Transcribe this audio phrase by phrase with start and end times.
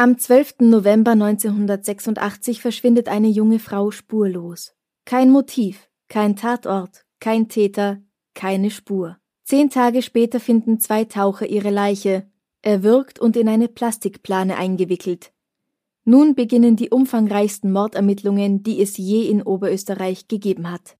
[0.00, 0.60] Am 12.
[0.60, 4.72] November 1986 verschwindet eine junge Frau spurlos.
[5.04, 7.98] Kein Motiv, kein Tatort, kein Täter,
[8.32, 9.18] keine Spur.
[9.44, 12.26] Zehn Tage später finden zwei Taucher ihre Leiche,
[12.62, 15.34] erwürgt und in eine Plastikplane eingewickelt.
[16.06, 20.96] Nun beginnen die umfangreichsten Mordermittlungen, die es je in Oberösterreich gegeben hat.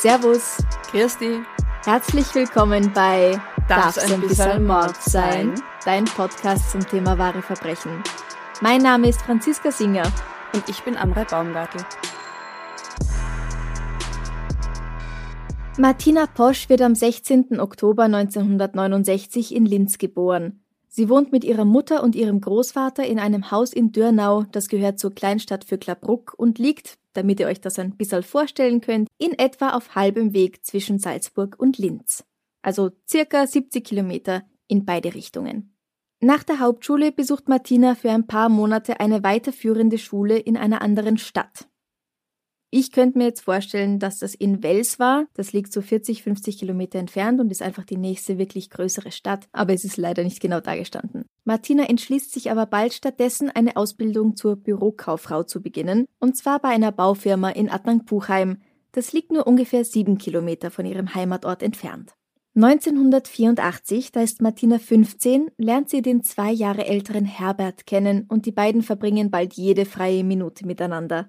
[0.00, 0.56] Servus,
[0.90, 1.42] Christi,
[1.84, 5.60] herzlich willkommen bei Darf's ein bisschen Mord sein?
[5.84, 8.02] Dein Podcast zum Thema wahre Verbrechen.
[8.62, 10.10] Mein Name ist Franziska Singer.
[10.54, 11.82] und ich bin Amrei Baumgartel.
[15.76, 17.60] Martina Posch wird am 16.
[17.60, 20.62] Oktober 1969 in Linz geboren.
[21.00, 24.98] Sie wohnt mit ihrer Mutter und ihrem Großvater in einem Haus in Dürnau, das gehört
[24.98, 29.32] zur Kleinstadt für Klappruck und liegt, damit ihr euch das ein bisschen vorstellen könnt, in
[29.32, 32.22] etwa auf halbem Weg zwischen Salzburg und Linz.
[32.60, 35.74] Also circa 70 Kilometer in beide Richtungen.
[36.20, 41.16] Nach der Hauptschule besucht Martina für ein paar Monate eine weiterführende Schule in einer anderen
[41.16, 41.69] Stadt.
[42.72, 45.26] Ich könnte mir jetzt vorstellen, dass das in Wels war.
[45.34, 49.48] Das liegt so 40, 50 Kilometer entfernt und ist einfach die nächste wirklich größere Stadt,
[49.50, 51.24] aber es ist leider nicht genau dargestanden.
[51.44, 56.68] Martina entschließt sich aber bald stattdessen, eine Ausbildung zur Bürokauffrau zu beginnen, und zwar bei
[56.68, 58.58] einer Baufirma in Adnang-Puchheim.
[58.92, 62.14] Das liegt nur ungefähr sieben Kilometer von ihrem Heimatort entfernt.
[62.54, 68.52] 1984, da ist Martina 15, lernt sie den zwei Jahre älteren Herbert kennen und die
[68.52, 71.28] beiden verbringen bald jede freie Minute miteinander.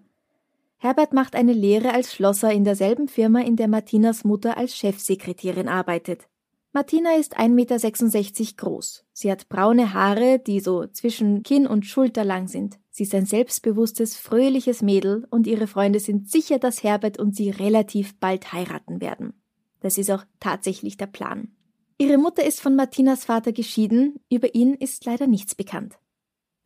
[0.84, 5.68] Herbert macht eine Lehre als Schlosser in derselben Firma, in der Martinas Mutter als Chefsekretärin
[5.68, 6.28] arbeitet.
[6.74, 9.06] Martina ist 1,66 Meter groß.
[9.14, 12.80] Sie hat braune Haare, die so zwischen Kinn und Schulter lang sind.
[12.90, 17.52] Sie ist ein selbstbewusstes, fröhliches Mädel und ihre Freunde sind sicher, dass Herbert und sie
[17.52, 19.40] relativ bald heiraten werden.
[19.81, 21.56] Das ist auch tatsächlich der Plan.
[22.00, 26.00] Ihre Mutter ist von Martinas Vater geschieden, über ihn ist leider nichts bekannt.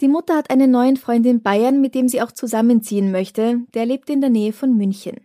[0.02, 3.86] Die Mutter hat einen neuen Freund in Bayern, mit dem sie auch zusammenziehen möchte, der
[3.86, 5.22] lebt in der Nähe von München.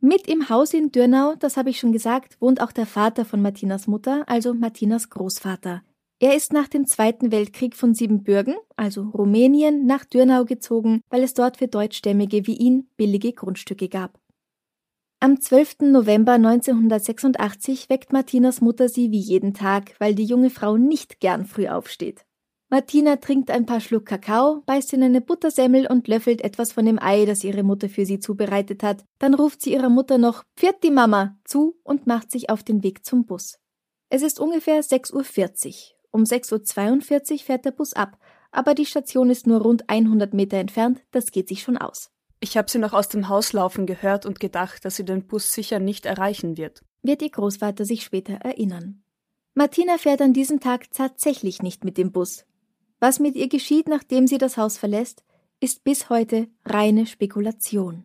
[0.00, 3.42] Mit im Haus in Dürnau, das habe ich schon gesagt, wohnt auch der Vater von
[3.42, 5.82] Martinas Mutter, also Martinas Großvater.
[6.20, 11.34] Er ist nach dem Zweiten Weltkrieg von Siebenbürgen, also Rumänien, nach Dürnau gezogen, weil es
[11.34, 14.20] dort für Deutschstämmige wie ihn billige Grundstücke gab.
[15.18, 15.80] Am 12.
[15.90, 21.44] November 1986 weckt Martinas Mutter sie wie jeden Tag, weil die junge Frau nicht gern
[21.44, 22.24] früh aufsteht.
[22.72, 26.98] Martina trinkt ein paar Schluck Kakao, beißt in eine Buttersemmel und löffelt etwas von dem
[26.98, 29.04] Ei, das ihre Mutter für sie zubereitet hat.
[29.18, 32.82] Dann ruft sie ihrer Mutter noch Pfiat die Mama zu und macht sich auf den
[32.82, 33.58] Weg zum Bus.
[34.08, 35.74] Es ist ungefähr 6.40 Uhr.
[36.12, 38.16] Um 6.42 Uhr fährt der Bus ab,
[38.52, 42.10] aber die Station ist nur rund 100 Meter entfernt, das geht sich schon aus.
[42.40, 45.52] Ich habe sie noch aus dem Haus laufen gehört und gedacht, dass sie den Bus
[45.52, 46.80] sicher nicht erreichen wird.
[47.02, 49.02] Wird ihr Großvater sich später erinnern.
[49.52, 52.46] Martina fährt an diesem Tag tatsächlich nicht mit dem Bus.
[53.02, 55.24] Was mit ihr geschieht, nachdem sie das Haus verlässt,
[55.58, 58.04] ist bis heute reine Spekulation.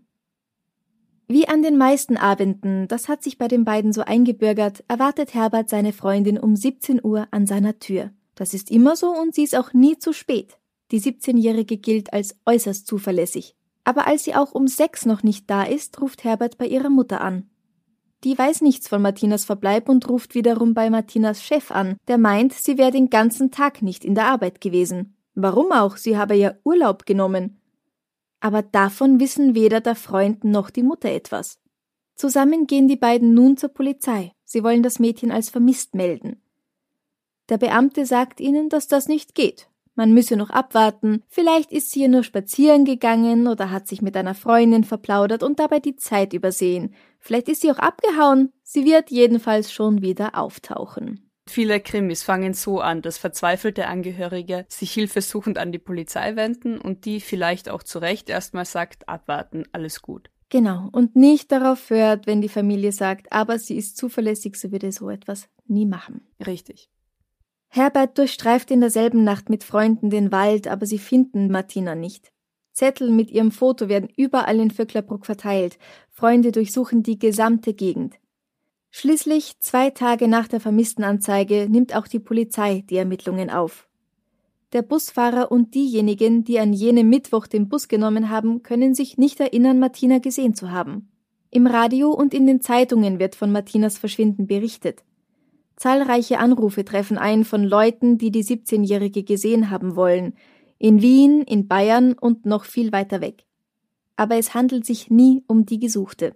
[1.28, 5.70] Wie an den meisten Abenden, das hat sich bei den beiden so eingebürgert, erwartet Herbert
[5.70, 8.10] seine Freundin um 17 Uhr an seiner Tür.
[8.34, 10.58] Das ist immer so und sie ist auch nie zu spät.
[10.90, 13.56] Die 17-Jährige gilt als äußerst zuverlässig.
[13.84, 17.22] Aber als sie auch um sechs noch nicht da ist, ruft Herbert bei ihrer Mutter
[17.22, 17.48] an.
[18.24, 22.54] Die weiß nichts von Martinas Verbleib und ruft wiederum bei Martinas Chef an, der meint,
[22.54, 25.16] sie wäre den ganzen Tag nicht in der Arbeit gewesen.
[25.36, 27.62] Warum auch, sie habe ja Urlaub genommen.
[28.40, 31.60] Aber davon wissen weder der Freund noch die Mutter etwas.
[32.16, 34.34] Zusammen gehen die beiden nun zur Polizei.
[34.44, 36.42] Sie wollen das Mädchen als vermisst melden.
[37.50, 39.70] Der Beamte sagt ihnen, dass das nicht geht.
[39.94, 44.16] Man müsse noch abwarten, vielleicht ist sie ja nur spazieren gegangen oder hat sich mit
[44.16, 46.94] einer Freundin verplaudert und dabei die Zeit übersehen.
[47.20, 48.54] Vielleicht ist sie auch abgehauen.
[48.64, 51.30] Sie wird jedenfalls schon wieder auftauchen.
[51.48, 57.06] Viele Krimis fangen so an, dass verzweifelte Angehörige sich hilfesuchend an die Polizei wenden und
[57.06, 60.30] die vielleicht auch zu Recht erstmal sagt, abwarten, alles gut.
[60.50, 64.92] Genau, und nicht darauf hört, wenn die Familie sagt, aber sie ist zuverlässig, sie würde
[64.92, 66.28] so etwas nie machen.
[66.46, 66.90] Richtig.
[67.70, 72.32] Herbert durchstreift in derselben Nacht mit Freunden den Wald, aber sie finden Martina nicht.
[72.78, 75.80] Zettel mit ihrem Foto werden überall in Vöcklerbruck verteilt.
[76.12, 78.18] Freunde durchsuchen die gesamte Gegend.
[78.92, 83.88] Schließlich, zwei Tage nach der Vermisstenanzeige, nimmt auch die Polizei die Ermittlungen auf.
[84.74, 89.40] Der Busfahrer und diejenigen, die an jenem Mittwoch den Bus genommen haben, können sich nicht
[89.40, 91.10] erinnern, Martina gesehen zu haben.
[91.50, 95.04] Im Radio und in den Zeitungen wird von Martinas Verschwinden berichtet.
[95.78, 100.36] Zahlreiche Anrufe treffen ein von Leuten, die die 17-Jährige gesehen haben wollen,
[100.80, 103.46] in Wien, in Bayern und noch viel weiter weg.
[104.16, 106.36] Aber es handelt sich nie um die Gesuchte.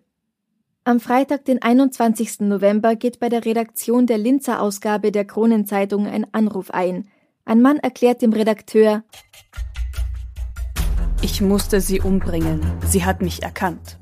[0.83, 2.41] Am Freitag, den 21.
[2.41, 7.07] November, geht bei der Redaktion der Linzer Ausgabe der Kronenzeitung ein Anruf ein.
[7.45, 9.03] Ein Mann erklärt dem Redakteur,
[11.23, 12.61] ich musste sie umbringen.
[12.87, 13.99] Sie hat mich erkannt.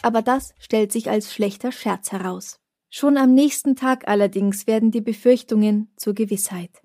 [0.00, 2.60] Aber das stellt sich als schlechter Scherz heraus.
[2.88, 6.83] Schon am nächsten Tag allerdings werden die Befürchtungen zur Gewissheit.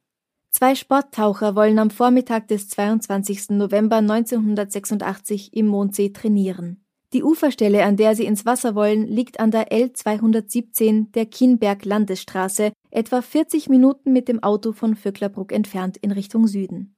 [0.59, 3.51] Zwei Sporttaucher wollen am Vormittag des 22.
[3.51, 6.83] November 1986 im Mondsee trainieren.
[7.13, 13.21] Die Uferstelle, an der sie ins Wasser wollen, liegt an der L217 der Kienberg-Landesstraße, etwa
[13.21, 16.93] 40 Minuten mit dem Auto von Vöcklerbruck entfernt in Richtung Süden.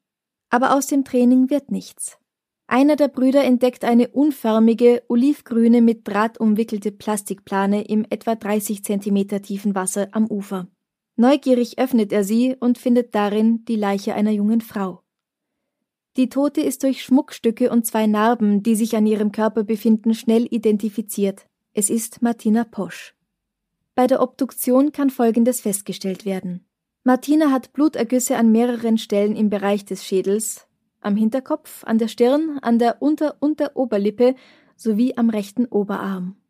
[0.50, 2.18] Aber aus dem Training wird nichts.
[2.66, 9.44] Einer der Brüder entdeckt eine unförmige, olivgrüne, mit Draht umwickelte Plastikplane im etwa 30 Zentimeter
[9.44, 10.68] tiefen Wasser am Ufer.
[11.22, 15.04] Neugierig öffnet er sie und findet darin die Leiche einer jungen Frau.
[16.18, 20.48] Die Tote ist durch Schmuckstücke und zwei Narben, die sich an ihrem Körper befinden, schnell
[20.50, 21.46] identifiziert.
[21.74, 23.14] Es ist Martina Posch.
[23.94, 26.66] Bei der Obduktion kann Folgendes festgestellt werden.
[27.04, 30.66] Martina hat Blutergüsse an mehreren Stellen im Bereich des Schädels,
[31.02, 34.34] am Hinterkopf, an der Stirn, an der Unter-Unteroberlippe
[34.76, 36.41] sowie am rechten Oberarm.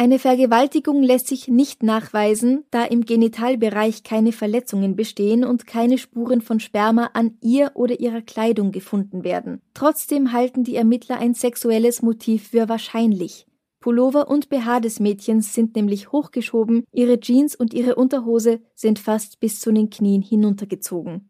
[0.00, 6.40] Eine Vergewaltigung lässt sich nicht nachweisen, da im Genitalbereich keine Verletzungen bestehen und keine Spuren
[6.40, 9.60] von Sperma an ihr oder ihrer Kleidung gefunden werden.
[9.74, 13.48] Trotzdem halten die Ermittler ein sexuelles Motiv für wahrscheinlich.
[13.80, 19.40] Pullover und BH des Mädchens sind nämlich hochgeschoben, ihre Jeans und ihre Unterhose sind fast
[19.40, 21.28] bis zu den Knien hinuntergezogen.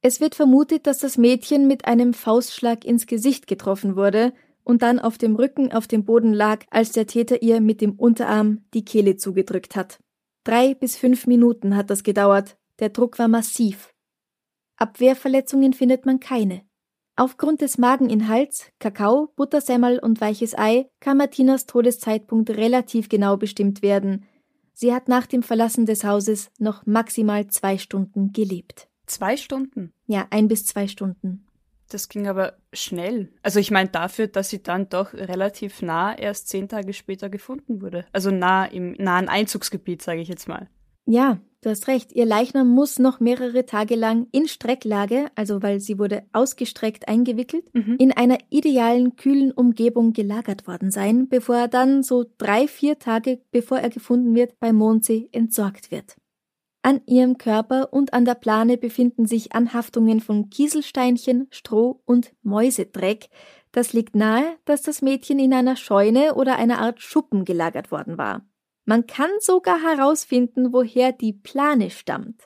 [0.00, 4.32] Es wird vermutet, dass das Mädchen mit einem Faustschlag ins Gesicht getroffen wurde,
[4.66, 7.92] und dann auf dem Rücken auf dem Boden lag, als der Täter ihr mit dem
[7.92, 10.00] Unterarm die Kehle zugedrückt hat.
[10.42, 13.94] Drei bis fünf Minuten hat das gedauert, der Druck war massiv.
[14.76, 16.62] Abwehrverletzungen findet man keine.
[17.14, 24.26] Aufgrund des Mageninhalts, Kakao, Buttersemmel und weiches Ei kann Martinas Todeszeitpunkt relativ genau bestimmt werden.
[24.74, 28.88] Sie hat nach dem Verlassen des Hauses noch maximal zwei Stunden gelebt.
[29.06, 29.92] Zwei Stunden?
[30.06, 31.45] Ja, ein bis zwei Stunden.
[31.88, 33.32] Das ging aber schnell.
[33.42, 37.80] Also ich meine dafür, dass sie dann doch relativ nah erst zehn Tage später gefunden
[37.80, 38.04] wurde.
[38.12, 40.68] Also nah im nahen Einzugsgebiet, sage ich jetzt mal.
[41.08, 42.12] Ja, du hast recht.
[42.12, 47.72] Ihr Leichnam muss noch mehrere Tage lang in Strecklage, also weil sie wurde ausgestreckt eingewickelt,
[47.72, 47.96] mhm.
[47.98, 53.40] in einer idealen, kühlen Umgebung gelagert worden sein, bevor er dann so drei, vier Tage,
[53.52, 56.16] bevor er gefunden wird, bei Mondsee entsorgt wird.
[56.86, 63.28] An ihrem Körper und an der Plane befinden sich Anhaftungen von Kieselsteinchen, Stroh und Mäusedreck.
[63.72, 68.18] Das liegt nahe, dass das Mädchen in einer Scheune oder einer Art Schuppen gelagert worden
[68.18, 68.46] war.
[68.84, 72.44] Man kann sogar herausfinden, woher die Plane stammt.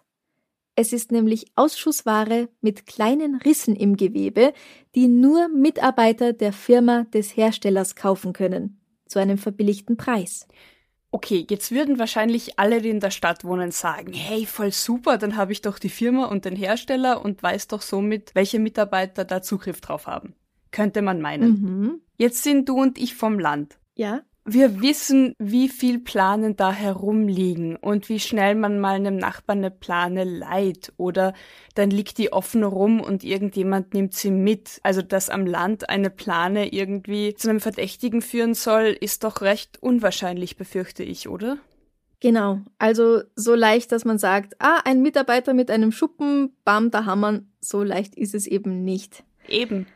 [0.75, 4.55] Es ist nämlich Ausschussware mit kleinen Rissen im Gewebe,
[4.94, 10.49] die nur Mitarbeiter der Firma des Herstellers kaufen können, zu einem verbilligten Preis.
[11.12, 15.36] Okay, jetzt würden wahrscheinlich alle, die in der Stadt wohnen, sagen, hey, voll super, dann
[15.36, 19.43] habe ich doch die Firma und den Hersteller und weiß doch somit, welche Mitarbeiter da
[19.43, 20.34] Zugriff drauf haben.
[20.70, 21.50] Könnte man meinen.
[21.50, 22.00] Mhm.
[22.17, 23.79] Jetzt sind du und ich vom Land.
[23.96, 29.59] Ja wir wissen, wie viel Planen da herumliegen und wie schnell man mal einem Nachbarn
[29.59, 31.35] eine Plane leiht oder
[31.75, 34.81] dann liegt die offen rum und irgendjemand nimmt sie mit.
[34.82, 39.79] Also, dass am Land eine Plane irgendwie zu einem Verdächtigen führen soll, ist doch recht
[39.82, 41.59] unwahrscheinlich, befürchte ich, oder?
[42.20, 47.06] Genau, also so leicht, dass man sagt, ah, ein Mitarbeiter mit einem Schuppen, bam, da
[47.06, 49.25] haben wir, so leicht ist es eben nicht.
[49.49, 49.87] Eben.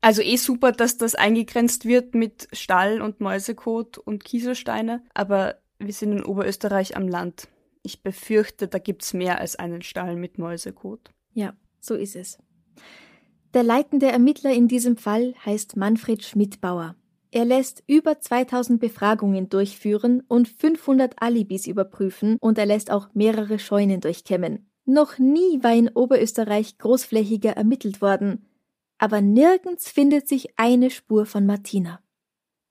[0.00, 5.92] Also eh super, dass das eingegrenzt wird mit Stall und Mäusekot und Kieselsteine, aber wir
[5.92, 7.48] sind in Oberösterreich am Land.
[7.82, 11.10] Ich befürchte, da gibt's mehr als einen Stall mit Mäusekot.
[11.34, 12.38] Ja, so ist es.
[13.54, 16.94] Der leitende Ermittler in diesem Fall heißt Manfred Schmidbauer.
[17.30, 23.58] Er lässt über 2000 Befragungen durchführen und 500 Alibis überprüfen und er lässt auch mehrere
[23.58, 24.70] Scheunen durchkämmen.
[24.84, 28.47] Noch nie war in Oberösterreich großflächiger ermittelt worden
[28.98, 32.00] aber nirgends findet sich eine Spur von Martina.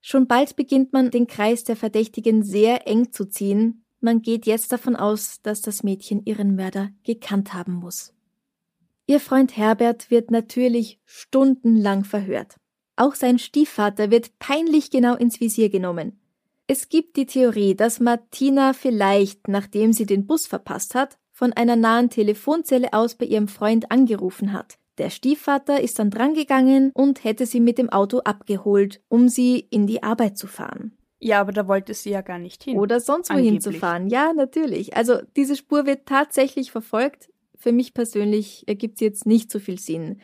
[0.02, 4.72] Schon bald beginnt man, den Kreis der Verdächtigen sehr eng zu ziehen, Man geht jetzt
[4.72, 8.14] davon aus, dass das Mädchen ihren Mörder gekannt haben muss.
[9.08, 12.58] Ihr Freund Herbert wird natürlich stundenlang verhört.
[12.96, 16.20] Auch sein Stiefvater wird peinlich genau ins Visier genommen.
[16.68, 21.76] Es gibt die Theorie, dass Martina vielleicht, nachdem sie den Bus verpasst hat, von einer
[21.76, 24.78] nahen Telefonzelle aus bei ihrem Freund angerufen hat.
[24.98, 29.88] Der Stiefvater ist dann drangegangen und hätte sie mit dem Auto abgeholt, um sie in
[29.88, 30.94] die Arbeit zu fahren.
[31.20, 32.78] Ja, aber da wollte sie ja gar nicht hin.
[32.78, 34.08] Oder sonst wohin zu fahren.
[34.08, 34.96] Ja, natürlich.
[34.96, 39.80] Also diese Spur wird tatsächlich verfolgt für mich persönlich ergibt es jetzt nicht so viel
[39.80, 40.22] Sinn.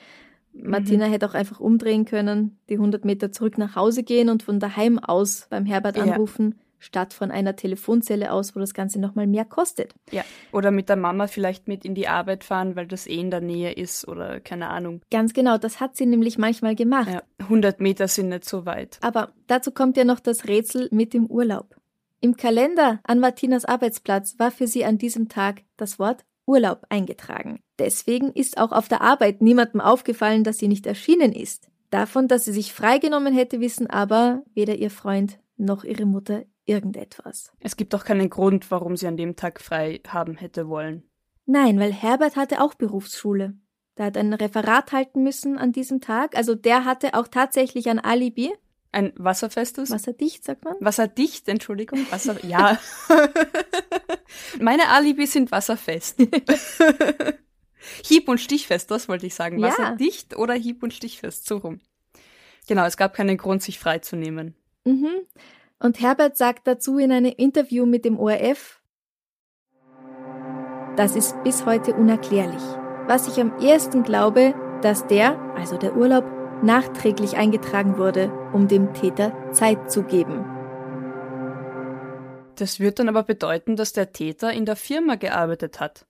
[0.53, 1.11] Martina mhm.
[1.11, 4.99] hätte auch einfach umdrehen können, die 100 Meter zurück nach Hause gehen und von daheim
[4.99, 6.62] aus beim Herbert anrufen, ja.
[6.83, 9.93] Statt von einer Telefonzelle aus, wo das Ganze nochmal mehr kostet.
[10.11, 13.31] Ja, oder mit der Mama vielleicht mit in die Arbeit fahren, weil das eh in
[13.31, 15.01] der Nähe ist oder keine Ahnung.
[15.11, 17.09] Ganz genau, das hat sie nämlich manchmal gemacht.
[17.09, 18.97] Ja, 100 Meter sind nicht so weit.
[19.01, 21.75] Aber dazu kommt ja noch das Rätsel mit dem Urlaub.
[22.19, 27.59] Im Kalender an Martinas Arbeitsplatz war für sie an diesem Tag das Wort Urlaub eingetragen.
[27.79, 31.69] Deswegen ist auch auf der Arbeit niemandem aufgefallen, dass sie nicht erschienen ist.
[31.89, 37.51] Davon, dass sie sich freigenommen hätte, wissen aber weder ihr Freund noch ihre Mutter irgendetwas.
[37.59, 41.03] Es gibt doch keinen Grund, warum sie an dem Tag frei haben hätte wollen.
[41.45, 43.55] Nein, weil Herbert hatte auch Berufsschule.
[43.97, 46.35] Der hat ein Referat halten müssen an diesem Tag.
[46.35, 48.53] Also der hatte auch tatsächlich ein Alibi.
[48.91, 49.91] Ein wasserfestes?
[49.91, 50.75] Wasserdicht, sagt man?
[50.79, 51.99] Wasserdicht, Entschuldigung.
[52.11, 52.79] Wasser, ja.
[54.59, 56.19] Meine Alibi sind wasserfest.
[58.03, 59.61] hieb- und stichfest, das wollte ich sagen.
[59.61, 60.37] Wasserdicht ja.
[60.37, 61.79] oder hieb- und stichfest, so rum.
[62.67, 64.55] Genau, es gab keinen Grund, sich freizunehmen.
[64.85, 65.27] Mhm.
[65.83, 68.81] Und Herbert sagt dazu in einem Interview mit dem ORF,
[70.95, 72.61] das ist bis heute unerklärlich.
[73.05, 76.23] Was ich am ersten glaube, dass der, also der Urlaub,
[76.63, 80.45] nachträglich eingetragen wurde, um dem Täter Zeit zu geben.
[82.55, 86.05] Das wird dann aber bedeuten, dass der Täter in der Firma gearbeitet hat.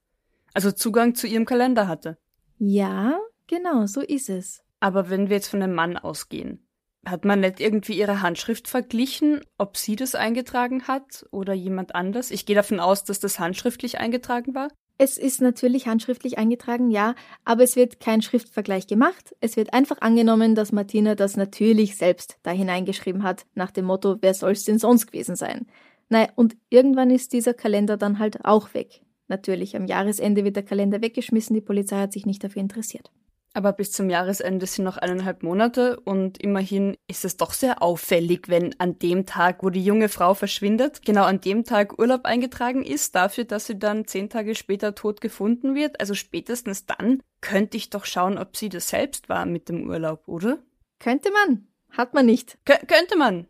[0.52, 2.16] Also Zugang zu ihrem Kalender hatte.
[2.58, 4.62] Ja, genau, so ist es.
[4.78, 6.64] Aber wenn wir jetzt von einem Mann ausgehen,
[7.06, 12.30] hat man nicht irgendwie ihre Handschrift verglichen, ob sie das eingetragen hat oder jemand anders?
[12.30, 14.68] Ich gehe davon aus, dass das handschriftlich eingetragen war.
[14.96, 19.34] Es ist natürlich handschriftlich eingetragen, ja, aber es wird kein Schriftvergleich gemacht.
[19.40, 24.18] Es wird einfach angenommen, dass Martina das natürlich selbst da hineingeschrieben hat, nach dem Motto,
[24.20, 25.66] wer soll's denn sonst gewesen sein?
[26.08, 29.00] Naja, und irgendwann ist dieser Kalender dann halt auch weg.
[29.26, 33.10] Natürlich, am Jahresende wird der Kalender weggeschmissen, die Polizei hat sich nicht dafür interessiert.
[33.56, 38.48] Aber bis zum Jahresende sind noch eineinhalb Monate und immerhin ist es doch sehr auffällig,
[38.48, 42.82] wenn an dem Tag, wo die junge Frau verschwindet, genau an dem Tag Urlaub eingetragen
[42.84, 46.00] ist, dafür, dass sie dann zehn Tage später tot gefunden wird.
[46.00, 50.26] Also spätestens dann könnte ich doch schauen, ob sie das selbst war mit dem Urlaub,
[50.26, 50.58] oder?
[50.98, 51.68] Könnte man.
[51.90, 52.58] Hat man nicht.
[52.64, 53.46] Kö könnte man.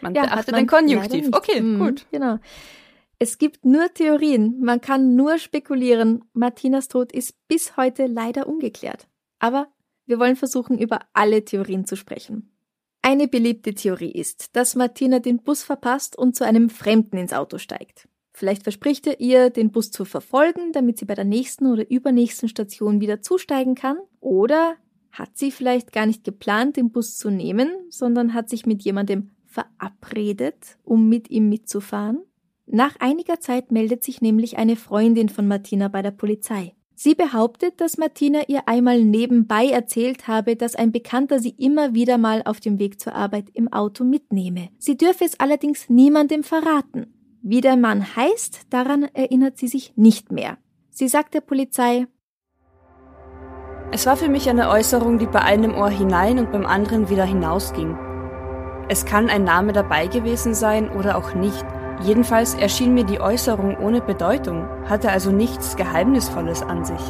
[0.00, 1.28] Man ja, beachtet den Konjunktiv.
[1.32, 2.06] Okay, mhm, gut.
[2.10, 2.38] Genau.
[3.18, 6.24] Es gibt nur Theorien, man kann nur spekulieren.
[6.32, 9.06] Martinas Tod ist bis heute leider ungeklärt.
[9.38, 9.68] Aber
[10.06, 12.50] wir wollen versuchen, über alle Theorien zu sprechen.
[13.02, 17.58] Eine beliebte Theorie ist, dass Martina den Bus verpasst und zu einem Fremden ins Auto
[17.58, 18.08] steigt.
[18.32, 22.48] Vielleicht verspricht er ihr, den Bus zu verfolgen, damit sie bei der nächsten oder übernächsten
[22.48, 23.98] Station wieder zusteigen kann.
[24.20, 24.76] Oder
[25.10, 29.30] hat sie vielleicht gar nicht geplant, den Bus zu nehmen, sondern hat sich mit jemandem
[29.46, 32.20] verabredet, um mit ihm mitzufahren?
[32.66, 36.74] Nach einiger Zeit meldet sich nämlich eine Freundin von Martina bei der Polizei.
[37.00, 42.18] Sie behauptet, dass Martina ihr einmal nebenbei erzählt habe, dass ein Bekannter sie immer wieder
[42.18, 44.70] mal auf dem Weg zur Arbeit im Auto mitnehme.
[44.78, 47.14] Sie dürfe es allerdings niemandem verraten.
[47.40, 50.58] Wie der Mann heißt, daran erinnert sie sich nicht mehr.
[50.90, 52.08] Sie sagt der Polizei,
[53.92, 57.24] es war für mich eine Äußerung, die bei einem Ohr hinein und beim anderen wieder
[57.24, 57.96] hinausging.
[58.88, 61.64] Es kann ein Name dabei gewesen sein oder auch nicht.
[62.04, 67.00] Jedenfalls erschien mir die Äußerung ohne Bedeutung, hatte also nichts Geheimnisvolles an sich.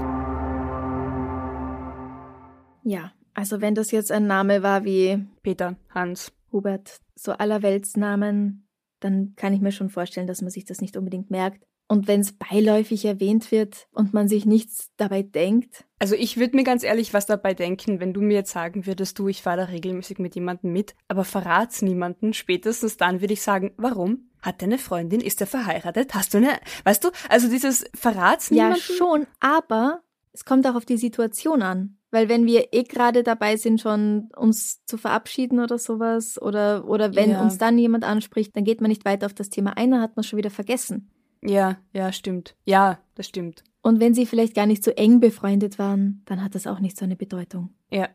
[2.85, 8.67] Ja, also wenn das jetzt ein Name war wie Peter, Hans, Hubert, so allerweltsnamen,
[9.01, 11.65] dann kann ich mir schon vorstellen, dass man sich das nicht unbedingt merkt.
[11.87, 15.85] Und wenn es beiläufig erwähnt wird und man sich nichts dabei denkt.
[15.99, 19.19] Also ich würde mir ganz ehrlich was dabei denken, wenn du mir jetzt sagen würdest,
[19.19, 22.33] du, ich fahre da regelmäßig mit jemandem mit, aber verrat's niemanden.
[22.33, 24.31] Spätestens dann würde ich sagen, warum?
[24.41, 26.15] Hat deine Freundin, ist er verheiratet?
[26.15, 28.79] Hast du eine, weißt du, also dieses verrat's niemanden?
[28.79, 30.03] Ja, schon, aber
[30.33, 31.97] es kommt auch auf die Situation an.
[32.11, 37.15] Weil wenn wir eh gerade dabei sind, schon uns zu verabschieden oder sowas, oder, oder
[37.15, 37.43] wenn ja.
[37.43, 40.17] uns dann jemand anspricht, dann geht man nicht weiter auf das Thema ein, dann hat
[40.17, 41.11] man schon wieder vergessen.
[41.43, 42.57] Ja, ja, stimmt.
[42.65, 43.63] Ja, das stimmt.
[43.89, 46.99] Und wenn sie vielleicht gar nicht so eng befreundet waren, dann hat das auch nicht
[46.99, 47.71] so eine Bedeutung.
[47.91, 48.11] Ja.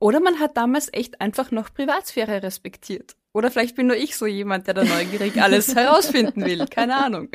[0.00, 3.14] Oder man hat damals echt einfach noch Privatsphäre respektiert.
[3.32, 6.66] Oder vielleicht bin nur ich so jemand, der da neugierig alles herausfinden will.
[6.66, 7.28] Keine Ahnung.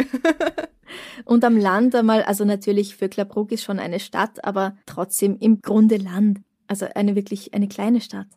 [1.24, 5.62] Und am Land einmal, also natürlich für Klabruk ist schon eine Stadt, aber trotzdem im
[5.62, 6.42] Grunde Land.
[6.68, 8.28] Also eine wirklich eine kleine Stadt.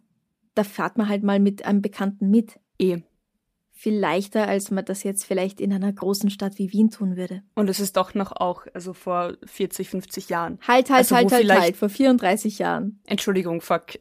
[0.55, 2.61] Da fährt man halt mal mit einem Bekannten mit.
[2.79, 2.99] Eh.
[3.83, 7.43] Viel leichter, als man das jetzt vielleicht in einer großen Stadt wie Wien tun würde.
[7.55, 10.59] Und es ist doch noch auch, also vor 40, 50 Jahren.
[10.69, 13.01] Halt, halt, Also, halt, halt, halt, vor 34 Jahren.
[13.07, 13.99] Entschuldigung, fuck.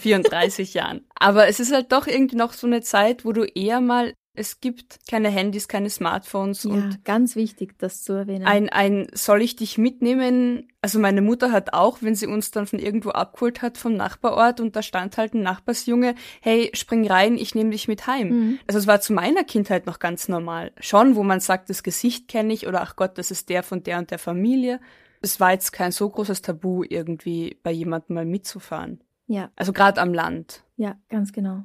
[0.00, 1.04] 34 Jahren.
[1.16, 4.60] Aber es ist halt doch irgendwie noch so eine Zeit, wo du eher mal, es
[4.60, 8.46] gibt keine Handys, keine Smartphones Ja, und ganz wichtig, das zu erwähnen.
[8.46, 10.68] ein, ein, soll ich dich mitnehmen?
[10.82, 14.60] Also meine Mutter hat auch, wenn sie uns dann von irgendwo abgeholt hat vom Nachbarort
[14.60, 18.28] und da stand halt ein Nachbarsjunge, hey, spring rein, ich nehme dich mit heim.
[18.28, 18.58] Mhm.
[18.66, 20.72] Also es war zu meiner Kindheit noch ganz normal.
[20.78, 23.82] Schon, wo man sagt, das Gesicht kenne ich oder ach Gott, das ist der von
[23.82, 24.80] der und der Familie.
[25.22, 29.00] Es war jetzt kein so großes Tabu, irgendwie bei jemandem mal mitzufahren.
[29.26, 30.62] ja, Also gerade am Land.
[30.76, 31.64] ja, ganz genau.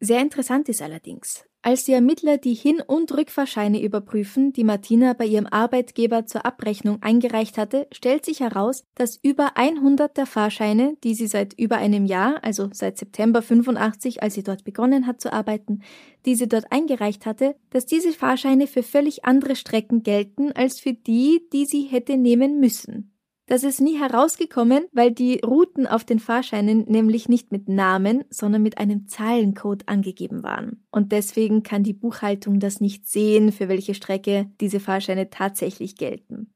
[0.00, 5.24] Sehr interessant ist allerdings, als die Ermittler die Hin- und Rückfahrscheine überprüfen, die Martina bei
[5.24, 11.14] ihrem Arbeitgeber zur Abrechnung eingereicht hatte, stellt sich heraus, dass über 100 der Fahrscheine, die
[11.14, 15.32] sie seit über einem Jahr, also seit September 85, als sie dort begonnen hat zu
[15.32, 15.80] arbeiten,
[16.26, 20.92] die sie dort eingereicht hatte, dass diese Fahrscheine für völlig andere Strecken gelten als für
[20.92, 23.13] die, die sie hätte nehmen müssen.
[23.46, 28.62] Das ist nie herausgekommen, weil die Routen auf den Fahrscheinen nämlich nicht mit Namen, sondern
[28.62, 30.86] mit einem Zahlencode angegeben waren.
[30.90, 36.54] Und deswegen kann die Buchhaltung das nicht sehen, für welche Strecke diese Fahrscheine tatsächlich gelten.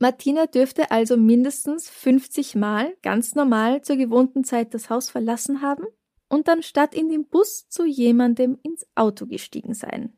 [0.00, 5.84] Martina dürfte also mindestens 50 Mal ganz normal zur gewohnten Zeit das Haus verlassen haben
[6.28, 10.12] und dann statt in den Bus zu jemandem ins Auto gestiegen sein.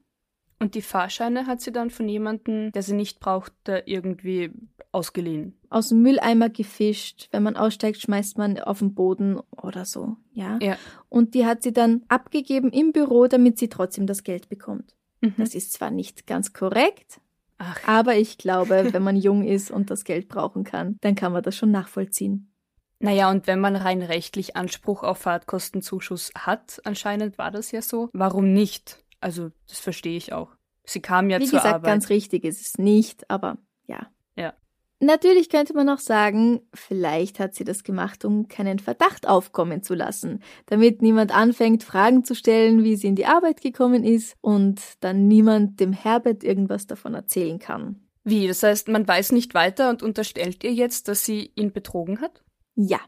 [0.58, 4.52] Und die Fahrscheine hat sie dann von jemandem, der sie nicht brauchte, irgendwie
[4.90, 5.58] ausgeliehen.
[5.68, 10.58] Aus dem Mülleimer gefischt, wenn man aussteigt, schmeißt man auf den Boden oder so, ja.
[10.62, 10.78] Ja.
[11.10, 14.94] Und die hat sie dann abgegeben im Büro, damit sie trotzdem das Geld bekommt.
[15.20, 15.34] Mhm.
[15.36, 17.20] Das ist zwar nicht ganz korrekt,
[17.58, 21.32] Ach, aber ich glaube, wenn man jung ist und das Geld brauchen kann, dann kann
[21.32, 22.52] man das schon nachvollziehen.
[22.98, 28.08] Naja, und wenn man rein rechtlich Anspruch auf Fahrtkostenzuschuss hat, anscheinend war das ja so,
[28.14, 29.04] warum nicht?
[29.21, 30.57] Also, das verstehe ich auch.
[30.85, 31.91] Sie kam ja Wie zur gesagt, Arbeit.
[31.91, 34.11] ganz richtig ist es nicht, aber ja.
[34.37, 34.55] Ja.
[35.00, 39.95] Natürlich könnte man auch sagen, vielleicht hat sie das gemacht, um keinen Verdacht aufkommen zu
[39.95, 44.81] lassen, damit niemand anfängt, Fragen zu stellen, wie sie in die Arbeit gekommen ist und
[45.00, 48.07] dann niemand dem Herbert irgendwas davon erzählen kann.
[48.25, 48.49] Wie?
[48.49, 52.43] Das heißt, man weiß nicht weiter und unterstellt ihr jetzt, dass sie ihn betrogen hat?
[52.75, 53.00] Ja.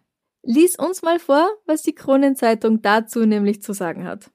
[0.42, 4.30] Lies uns mal vor, was die Kronenzeitung dazu nämlich zu sagen hat.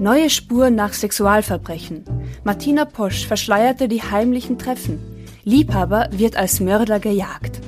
[0.00, 2.04] Neue Spur nach Sexualverbrechen.
[2.42, 4.98] Martina Posch verschleierte die heimlichen Treffen.
[5.44, 7.60] Liebhaber wird als Mörder gejagt.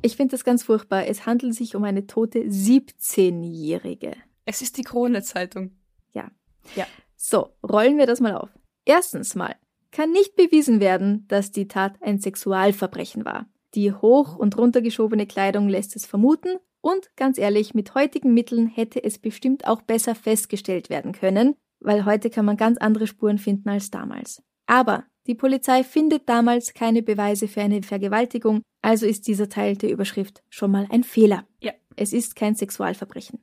[0.00, 1.08] Ich finde das ganz furchtbar.
[1.08, 4.12] Es handelt sich um eine tote 17-Jährige.
[4.44, 5.72] Es ist die Krone-Zeitung.
[6.12, 6.30] Ja.
[6.76, 6.86] Ja.
[7.16, 8.50] So, rollen wir das mal auf.
[8.84, 9.56] Erstens mal
[9.90, 13.46] kann nicht bewiesen werden, dass die Tat ein Sexualverbrechen war.
[13.74, 19.02] Die hoch und runtergeschobene Kleidung lässt es vermuten und ganz ehrlich, mit heutigen Mitteln hätte
[19.02, 23.68] es bestimmt auch besser festgestellt werden können, weil heute kann man ganz andere Spuren finden
[23.68, 24.42] als damals.
[24.66, 29.90] Aber die Polizei findet damals keine Beweise für eine Vergewaltigung, also ist dieser Teil der
[29.90, 31.46] Überschrift schon mal ein Fehler.
[31.60, 31.72] Ja.
[31.96, 33.40] Es ist kein Sexualverbrechen.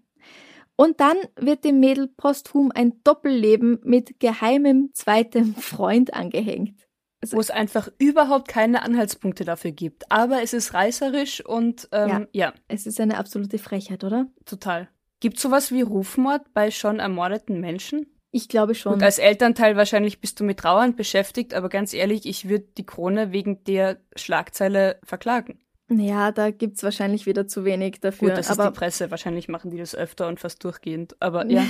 [0.76, 6.87] Und dann wird dem Mädel posthum ein Doppelleben mit geheimem zweitem Freund angehängt.
[7.32, 10.12] Wo es einfach überhaupt keine Anhaltspunkte dafür gibt.
[10.12, 12.28] Aber es ist reißerisch und ähm, Ja.
[12.32, 12.54] ja.
[12.68, 14.28] Es ist eine absolute Frechheit, oder?
[14.46, 14.90] total.
[15.20, 18.06] Gibt sowas wie Rufmord bei schon ermordeten Menschen?
[18.30, 18.94] Ich glaube schon.
[18.94, 22.86] Und als Elternteil wahrscheinlich bist du mit Trauern beschäftigt, aber ganz ehrlich, ich würde die
[22.86, 25.60] Krone wegen der Schlagzeile verklagen.
[25.90, 28.30] ja, da gibt's wahrscheinlich wieder zu wenig dafür.
[28.30, 31.46] Gut, das ist aber die Presse, wahrscheinlich machen die das öfter und fast durchgehend, aber
[31.50, 31.66] ja,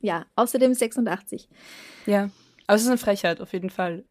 [0.00, 1.48] ja, außerdem 86.
[2.06, 2.30] ja.
[2.66, 4.04] Aber es ist eine Frechheit, auf jeden Fall.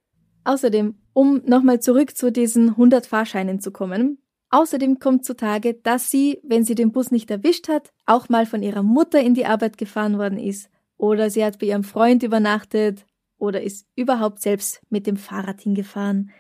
[0.49, 4.17] Außerdem, um nochmal zurück zu diesen 100 Fahrscheinen zu kommen,
[4.49, 8.63] außerdem kommt zutage, dass sie, wenn sie den Bus nicht erwischt hat, auch mal von
[8.63, 10.71] ihrer Mutter in die Arbeit gefahren worden ist.
[10.97, 13.05] Oder sie hat bei ihrem Freund übernachtet
[13.37, 16.31] oder ist überhaupt selbst mit dem Fahrrad hingefahren.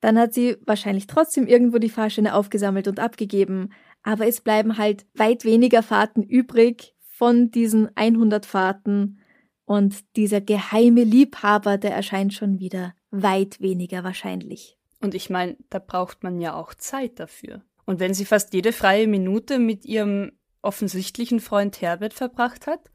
[0.00, 5.04] Dann hat sie wahrscheinlich trotzdem irgendwo die Fahrscheine aufgesammelt und abgegeben, aber es bleiben halt
[5.12, 9.20] weit weniger Fahrten übrig von diesen 100 Fahrten.
[9.66, 14.76] Und dieser geheime Liebhaber, der erscheint schon wieder weit weniger wahrscheinlich.
[15.00, 17.62] Und ich meine, da braucht man ja auch Zeit dafür.
[17.86, 22.90] Und wenn sie fast jede freie Minute mit ihrem offensichtlichen Freund Herbert verbracht hat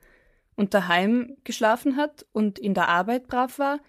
[0.55, 3.79] und daheim geschlafen hat und in der Arbeit brav war,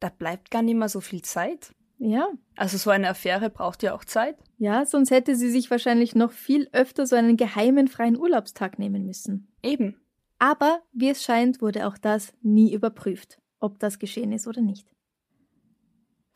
[0.00, 1.74] da bleibt gar nicht mehr so viel Zeit.
[1.98, 2.28] Ja.
[2.56, 4.36] Also so eine Affäre braucht ja auch Zeit.
[4.56, 9.04] Ja, sonst hätte sie sich wahrscheinlich noch viel öfter so einen geheimen freien Urlaubstag nehmen
[9.04, 9.48] müssen.
[9.62, 10.00] Eben.
[10.38, 14.86] Aber wie es scheint, wurde auch das nie überprüft, ob das geschehen ist oder nicht.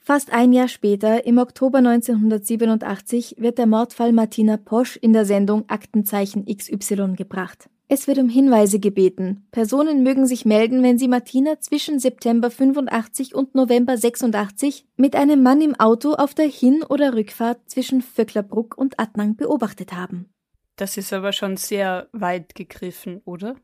[0.04, 5.68] Fast ein Jahr später, im Oktober 1987, wird der Mordfall Martina Posch in der Sendung
[5.68, 7.70] Aktenzeichen XY gebracht.
[7.86, 9.46] Es wird um Hinweise gebeten.
[9.52, 15.40] Personen mögen sich melden, wenn sie Martina zwischen September 85 und November 86 mit einem
[15.40, 20.32] Mann im Auto auf der Hin- oder Rückfahrt zwischen Vöcklerbruck und Adnang beobachtet haben.
[20.74, 23.54] Das ist aber schon sehr weit gegriffen, oder?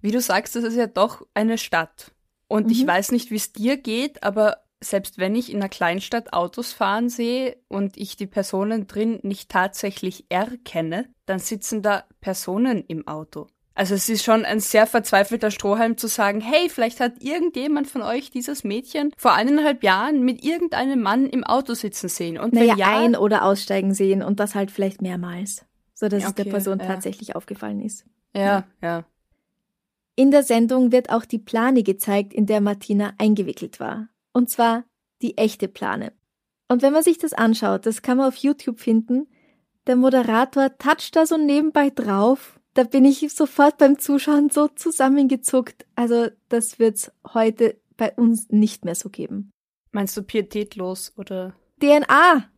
[0.00, 2.10] Wie du sagst, das ist ja doch eine Stadt.
[2.48, 2.72] Und mhm.
[2.72, 6.72] ich weiß nicht, wie es dir geht, aber selbst wenn ich in einer Kleinstadt Autos
[6.72, 13.06] fahren sehe und ich die Personen drin nicht tatsächlich erkenne, dann sitzen da Personen im
[13.08, 13.48] Auto.
[13.76, 18.02] Also es ist schon ein sehr verzweifelter Strohhalm zu sagen, hey, vielleicht hat irgendjemand von
[18.02, 22.38] euch dieses Mädchen vor eineinhalb Jahren mit irgendeinem Mann im Auto sitzen sehen.
[22.38, 26.28] Und naja, ja, ein- oder aussteigen sehen und das halt vielleicht mehrmals, so dass okay,
[26.28, 26.86] es der Person ja.
[26.86, 28.04] tatsächlich aufgefallen ist.
[28.32, 29.04] Ja, ja, ja.
[30.16, 34.08] In der Sendung wird auch die Plane gezeigt, in der Martina eingewickelt war.
[34.34, 34.84] Und zwar
[35.22, 36.12] die echte Plane.
[36.68, 39.26] Und wenn man sich das anschaut, das kann man auf YouTube finden,
[39.86, 45.86] der Moderator toucht da so nebenbei drauf da bin ich sofort beim Zuschauen so zusammengezuckt.
[45.94, 49.52] Also das wird's heute bei uns nicht mehr so geben.
[49.92, 51.54] Meinst du pietätlos oder?
[51.80, 52.50] DNA.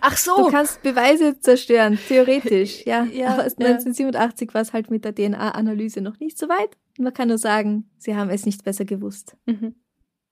[0.00, 0.36] Ach so.
[0.36, 3.04] Du kannst Beweise zerstören, theoretisch, ja.
[3.04, 4.54] ja Aber 1987 ja.
[4.54, 6.76] war es halt mit der DNA-Analyse noch nicht so weit.
[6.98, 9.36] Man kann nur sagen, sie haben es nicht besser gewusst.
[9.46, 9.74] Mhm.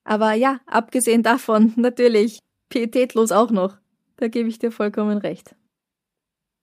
[0.07, 2.39] Aber ja, abgesehen davon, natürlich,
[2.69, 3.77] pietätlos auch noch.
[4.17, 5.55] Da gebe ich dir vollkommen recht.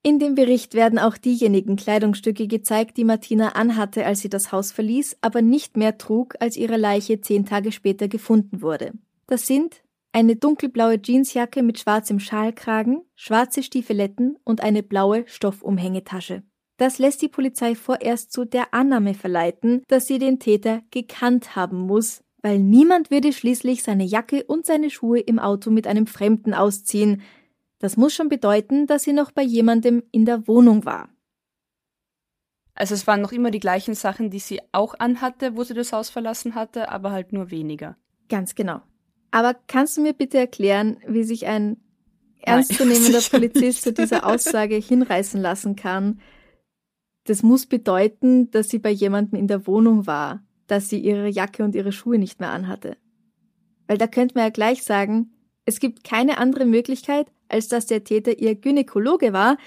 [0.01, 4.71] In dem Bericht werden auch diejenigen Kleidungsstücke gezeigt, die Martina anhatte, als sie das Haus
[4.71, 8.93] verließ, aber nicht mehr trug, als ihre Leiche zehn Tage später gefunden wurde.
[9.27, 16.43] Das sind eine dunkelblaue Jeansjacke mit schwarzem Schalkragen, schwarze Stiefeletten und eine blaue Stoffumhängetasche.
[16.77, 21.79] Das lässt die Polizei vorerst zu der Annahme verleiten, dass sie den Täter gekannt haben
[21.79, 26.53] muss, weil niemand würde schließlich seine Jacke und seine Schuhe im Auto mit einem Fremden
[26.53, 27.21] ausziehen,
[27.79, 31.10] das muss schon bedeuten, dass sie noch bei jemandem in der Wohnung war.
[32.75, 35.93] Also es waren noch immer die gleichen Sachen, die sie auch anhatte, wo sie das
[35.93, 37.97] Haus verlassen hatte, aber halt nur weniger.
[38.29, 38.82] Ganz genau.
[39.32, 41.77] Aber kannst du mir bitte erklären, wie sich ein
[42.41, 46.19] ernstzunehmender Polizist zu dieser Aussage hinreißen lassen kann?
[47.25, 51.63] Das muss bedeuten, dass sie bei jemandem in der Wohnung war, dass sie ihre Jacke
[51.63, 52.97] und ihre Schuhe nicht mehr anhatte.
[53.88, 55.32] Weil da könnte man ja gleich sagen,
[55.65, 59.58] es gibt keine andere Möglichkeit, als dass der Täter ihr Gynäkologe war.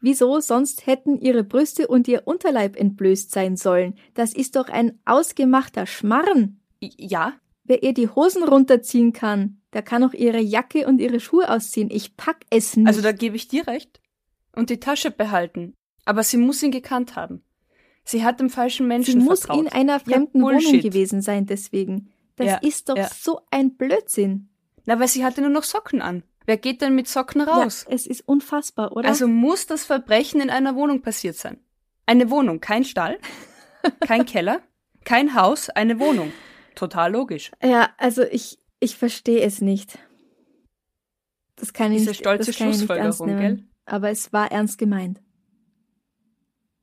[0.00, 3.94] Wieso sonst hätten ihre Brüste und ihr Unterleib entblößt sein sollen?
[4.14, 6.60] Das ist doch ein ausgemachter Schmarren.
[6.80, 7.34] Ja.
[7.64, 11.90] Wer ihr die Hosen runterziehen kann, der kann auch ihre Jacke und ihre Schuhe ausziehen.
[11.90, 12.86] Ich pack es nicht.
[12.86, 14.00] Also da gebe ich dir recht.
[14.54, 15.74] Und die Tasche behalten.
[16.04, 17.42] Aber sie muss ihn gekannt haben.
[18.06, 19.66] Sie hat dem falschen Menschen Sie muss vertraut.
[19.66, 22.12] in einer fremden ja, Wohnung gewesen sein, deswegen.
[22.36, 23.08] Das ja, ist doch ja.
[23.12, 24.48] so ein Blödsinn.
[24.84, 26.22] Na, weil sie hatte nur noch Socken an.
[26.44, 27.84] Wer geht denn mit Socken raus?
[27.90, 29.08] Es ist unfassbar, oder?
[29.08, 31.58] Also muss das Verbrechen in einer Wohnung passiert sein.
[32.06, 33.18] Eine Wohnung, kein Stall,
[34.00, 34.60] kein Keller,
[35.04, 36.32] kein Haus, eine Wohnung.
[36.76, 37.50] Total logisch.
[37.60, 39.98] Ja, also ich, ich verstehe es nicht.
[41.56, 43.56] Das kann ich Diese nicht, stolze das kann ich nicht ernst Schlussfolgerung, nehmen.
[43.56, 43.66] gell?
[43.86, 45.20] Aber es war ernst gemeint.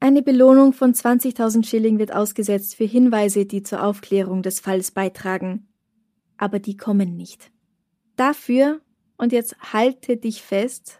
[0.04, 5.70] Eine Belohnung von 20.000 Schilling wird ausgesetzt für Hinweise, die zur Aufklärung des Falls beitragen.
[6.36, 7.54] Aber die kommen nicht.
[8.18, 8.82] Dafür,
[9.16, 11.00] und jetzt haltet dich fest,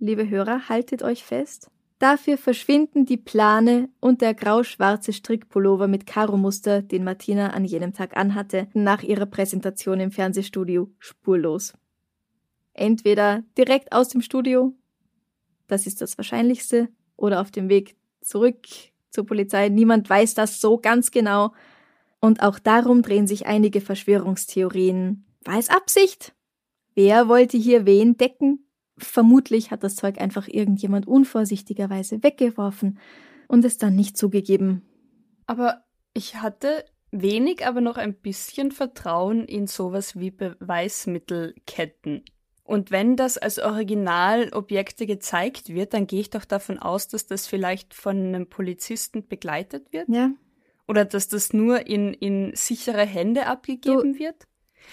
[0.00, 6.82] liebe Hörer, haltet euch fest, dafür verschwinden die Plane und der grau-schwarze Strickpullover mit Karo-Muster,
[6.82, 11.74] den Martina an jenem Tag anhatte, nach ihrer Präsentation im Fernsehstudio spurlos.
[12.72, 14.74] Entweder direkt aus dem Studio,
[15.68, 18.66] das ist das Wahrscheinlichste, oder auf dem Weg zurück
[19.10, 19.68] zur Polizei.
[19.68, 21.52] Niemand weiß das so ganz genau.
[22.20, 25.26] Und auch darum drehen sich einige Verschwörungstheorien.
[25.44, 26.34] War es Absicht?
[26.94, 28.66] Wer wollte hier wen decken?
[28.98, 32.98] Vermutlich hat das Zeug einfach irgendjemand unvorsichtigerweise weggeworfen
[33.48, 34.82] und es dann nicht zugegeben.
[35.46, 35.82] Aber
[36.14, 42.24] ich hatte wenig, aber noch ein bisschen Vertrauen in sowas wie Beweismittelketten.
[42.64, 47.46] Und wenn das als Originalobjekte gezeigt wird, dann gehe ich doch davon aus, dass das
[47.46, 50.08] vielleicht von einem Polizisten begleitet wird.
[50.08, 50.30] Ja.
[50.86, 54.46] Oder dass das nur in, in sichere Hände abgegeben du, wird.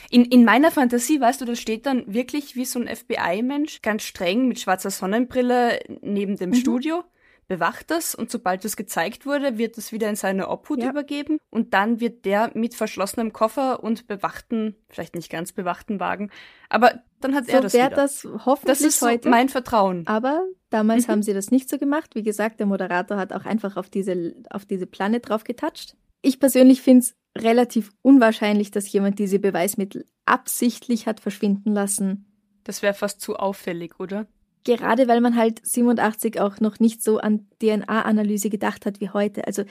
[0.10, 4.04] In, in meiner Fantasie, weißt du, da steht dann wirklich wie so ein FBI-Mensch, ganz
[4.04, 6.56] streng mit schwarzer Sonnenbrille neben dem mhm.
[6.56, 7.04] Studio.
[7.50, 10.90] Bewacht das und sobald es gezeigt wurde, wird es wieder in seine Obhut Ja.
[10.92, 16.32] übergeben und dann wird der mit verschlossenem Koffer und bewachten, vielleicht nicht ganz bewachten Wagen,
[16.70, 17.96] aber dann hat er So das wäre wieder.
[17.98, 19.28] das hoffentlich das ist heute.
[19.28, 20.08] mein Vertrauen.
[20.08, 21.12] Aber damals Mhm.
[21.12, 22.16] haben sie das nicht so gemacht.
[22.16, 25.98] Wie gesagt, der Moderator hat auch einfach auf diese, auf diese Plane drauf getatscht.
[26.22, 32.26] Ich persönlich finde es relativ unwahrscheinlich, dass jemand diese Beweismittel absichtlich hat verschwinden lassen.
[32.64, 34.28] Das wäre fast zu auffällig, oder?
[34.66, 39.48] Gerade weil man halt 87 auch noch nicht so an DNA-Analyse gedacht hat wie heute.
[39.48, 39.64] Also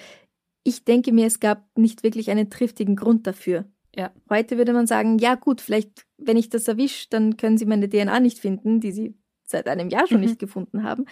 [0.65, 3.65] ich denke mir, es gab nicht wirklich einen triftigen Grund dafür.
[3.95, 4.13] Ja.
[4.31, 7.89] Heute würde man sagen, ja gut, vielleicht, wenn ich das erwische, dann können sie meine
[7.89, 10.27] DNA nicht finden, die sie seit einem Jahr schon Mhm.
[10.27, 11.07] nicht gefunden haben.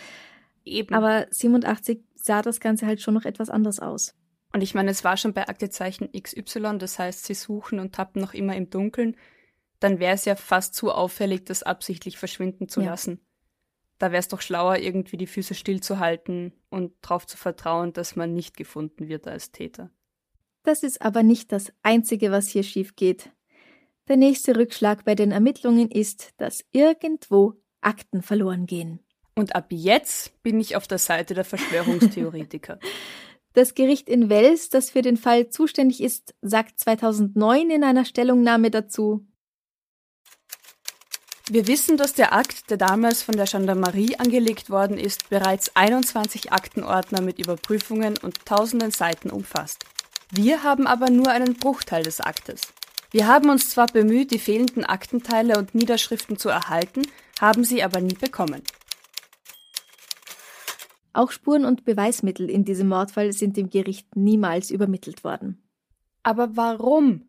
[0.64, 0.94] Eben.
[0.94, 4.14] Aber 87 sah das Ganze halt schon noch etwas anders aus.
[4.52, 8.20] Und ich meine, es war schon bei Aktezeichen XY, das heißt, sie suchen und tappen
[8.22, 9.16] noch immer im Dunkeln.
[9.80, 12.90] Dann wäre es ja fast zu auffällig, das absichtlich verschwinden zu Ja.
[12.90, 13.20] lassen.
[13.98, 18.34] Da wäre es doch schlauer, irgendwie die Füße stillzuhalten und darauf zu vertrauen, dass man
[18.34, 19.90] nicht gefunden wird als Täter.
[20.64, 23.30] Das ist aber nicht das Einzige, was hier schief geht.
[24.08, 29.00] Der nächste Rückschlag bei den Ermittlungen ist, dass irgendwo Akten verloren gehen.
[29.34, 32.78] Und ab jetzt bin ich auf der Seite der Verschwörungstheoretiker.
[33.52, 38.70] Das Gericht in Wels, das für den Fall zuständig ist, sagt 2009 in einer Stellungnahme
[38.70, 39.26] dazu,
[41.48, 46.52] Wir wissen, dass der Akt, der damals von der Gendarmerie angelegt worden ist, bereits 21
[46.52, 49.84] Aktenordner mit Überprüfungen und tausenden Seiten umfasst.
[50.32, 52.62] Wir haben aber nur einen Bruchteil des Aktes.
[53.12, 57.02] Wir haben uns zwar bemüht, die fehlenden Aktenteile und Niederschriften zu erhalten,
[57.40, 58.62] haben sie aber nie bekommen.
[61.12, 65.62] auch Spuren und Beweismittel in diesem Mordfall sind dem Gericht niemals übermittelt worden.
[66.24, 67.28] Aber warum?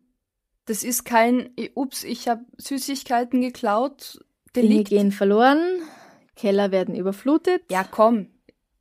[0.68, 4.20] Das ist kein, ups, ich habe Süßigkeiten geklaut.
[4.54, 4.88] Dinge Delikt.
[4.90, 5.60] gehen verloren,
[6.36, 7.62] Keller werden überflutet.
[7.70, 8.28] Ja, komm.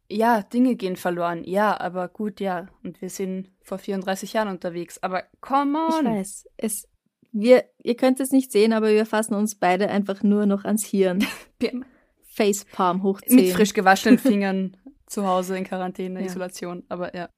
[0.10, 1.44] Ja, Dinge gehen verloren.
[1.44, 2.68] Ja, aber gut, ja.
[2.84, 5.02] Und wir sind vor 34 Jahren unterwegs.
[5.04, 6.06] Aber come Ich on.
[6.06, 6.88] weiß, es,
[7.34, 10.86] wir, ihr könnt es nicht sehen, aber wir fassen uns beide einfach nur noch ans
[10.86, 11.26] Hirn.
[12.30, 13.36] Facepalm hochziehen.
[13.36, 16.26] Mit frisch gewaschenen Fingern zu Hause in Quarantäne, Ja.
[16.26, 16.84] Isolation.
[16.90, 17.30] Aber ja.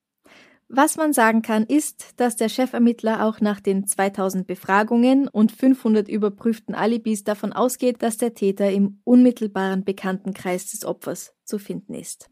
[0.71, 6.07] Was man sagen kann, ist, dass der Chefermittler auch nach den 2000 Befragungen und 500
[6.07, 12.29] überprüften Alibis davon ausgeht, dass der Täter im unmittelbaren Bekanntenkreis des Opfers zu finden ist.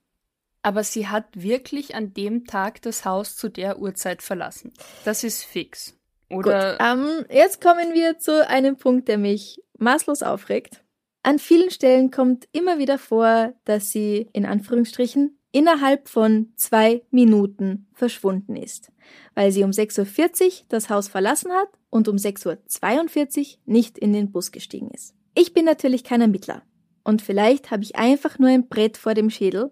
[0.62, 4.72] Aber sie hat wirklich an dem Tag das Haus zu der Uhrzeit verlassen.
[5.04, 5.98] Das ist fix.
[6.30, 10.84] Oder Gut, ähm, jetzt kommen wir zu einem Punkt, der mich maßlos aufregt.
[11.24, 17.88] An vielen Stellen kommt immer wieder vor, dass sie in Anführungsstrichen innerhalb von zwei Minuten
[17.92, 18.92] verschwunden ist,
[19.34, 24.14] weil sie um 6.40 Uhr das Haus verlassen hat und um 6.42 Uhr nicht in
[24.14, 25.16] den Bus gestiegen ist.
[25.34, 26.62] Ich bin natürlich kein Ermittler
[27.04, 29.72] und vielleicht habe ich einfach nur ein Brett vor dem Schädel,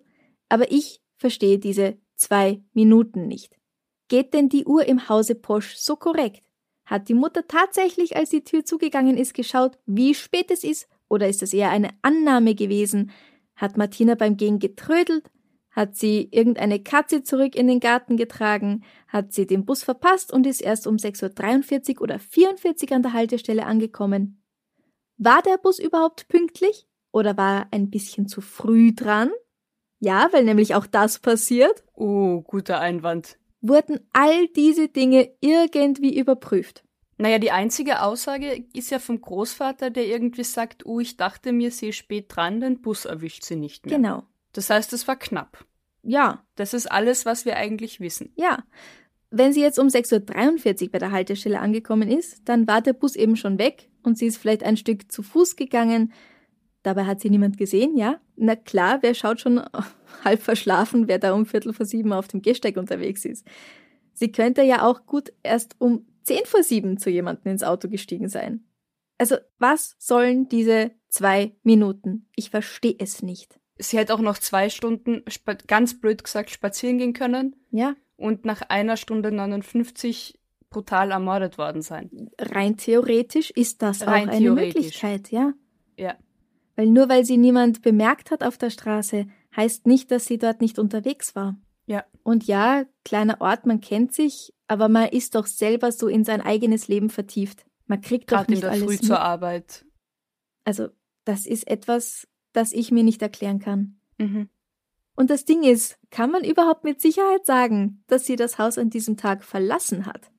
[0.49, 3.55] aber ich verstehe diese zwei Minuten nicht.
[4.07, 6.49] Geht denn die Uhr im Hause Posch so korrekt?
[6.85, 10.87] Hat die Mutter tatsächlich, als die Tür zugegangen ist, geschaut, wie spät es ist?
[11.09, 13.11] Oder ist es eher eine Annahme gewesen?
[13.55, 15.29] Hat Martina beim Gehen getrödelt?
[15.75, 18.83] Hat sie irgendeine Katze zurück in den Garten getragen?
[19.09, 23.11] Hat sie den Bus verpasst und ist erst um 6.43 Uhr oder 44 an der
[23.11, 24.41] Haltestelle angekommen?
[25.17, 26.87] War der Bus überhaupt pünktlich?
[27.11, 29.31] Oder war er ein bisschen zu früh dran?
[29.99, 33.37] Ja, weil nämlich auch das passiert Oh, guter Einwand.
[33.61, 36.83] wurden all diese Dinge irgendwie überprüft.
[37.17, 41.71] Naja, die einzige Aussage ist ja vom Großvater, der irgendwie sagt, oh, ich dachte mir,
[41.71, 43.95] sie ist spät dran, den Bus erwischt sie nicht mehr.
[43.95, 44.23] Genau.
[44.55, 45.65] Das heißt, es war knapp.
[46.01, 48.31] Ja, Das ist alles, was wir eigentlich wissen.
[48.35, 48.63] ja.
[49.31, 53.17] Wenn sie jetzt um 6.43 Uhr bei der Haltestelle angekommen ist, dann war der Bus
[53.17, 56.13] eben schon weg und sie ist vielleicht ein Stück zu Fuß gegangen.
[56.83, 58.21] Dabei hat sie niemand gesehen, ja?
[58.37, 59.61] Na klar, wer schaut schon
[60.23, 63.45] halb verschlafen, wer da um Viertel vor sieben auf dem Gehsteig unterwegs ist.
[64.13, 68.29] Sie könnte ja auch gut erst um zehn vor sieben zu jemandem ins Auto gestiegen
[68.29, 68.63] sein.
[69.17, 72.29] Also, was sollen diese zwei Minuten?
[72.35, 73.59] Ich verstehe es nicht.
[73.77, 75.23] Sie hätte auch noch zwei Stunden,
[75.67, 81.81] ganz blöd gesagt, spazieren gehen können Ja, und nach einer Stunde 59 brutal ermordet worden
[81.81, 82.29] sein.
[82.39, 84.51] rein theoretisch ist das Rein auch eine.
[84.51, 85.53] Möglichkeit, ja.
[85.97, 86.15] Ja.
[86.75, 90.61] Weil nur weil sie niemand bemerkt hat auf der Straße, heißt nicht, dass sie dort
[90.61, 91.57] nicht unterwegs war.
[91.85, 92.03] Ja.
[92.23, 96.41] Und ja, kleiner Ort, man kennt sich, aber man ist doch selber so in sein
[96.41, 97.65] eigenes Leben vertieft.
[97.87, 99.05] Man kriegt doch Gerade in nicht der alles Früh mit.
[99.05, 99.85] zur Arbeit.
[100.63, 100.89] Also,
[101.23, 103.97] das ist etwas, das ich mir nicht erklären kann.
[104.17, 104.49] Mhm.
[105.15, 108.89] Und das Ding ist, kann man überhaupt mit Sicherheit sagen, dass sie das Haus an
[108.89, 110.31] diesem Tag verlassen hat?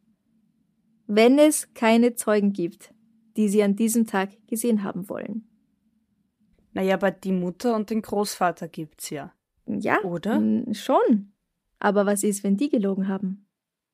[1.07, 2.93] Wenn es keine Zeugen gibt,
[3.37, 5.49] die sie an diesem Tag gesehen haben wollen.
[6.73, 9.33] Naja, aber die Mutter und den Großvater gibt's ja.
[9.67, 10.43] Ja, Oder?
[10.73, 11.33] schon.
[11.79, 13.46] Aber was ist, wenn die gelogen haben?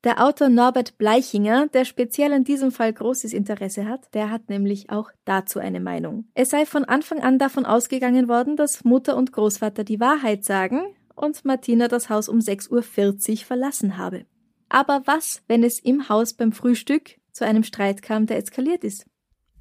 [0.03, 4.89] Der Autor Norbert Bleichinger, der speziell in diesem Fall großes Interesse hat, der hat nämlich
[4.89, 6.25] auch dazu eine Meinung.
[6.33, 10.81] Es sei von Anfang an davon ausgegangen worden, dass Mutter und Großvater die Wahrheit sagen
[11.15, 14.25] und Martina das Haus um 6.40 Uhr verlassen habe.
[14.67, 19.05] Aber was, wenn es im Haus beim Frühstück zu einem Streit kam, der eskaliert ist?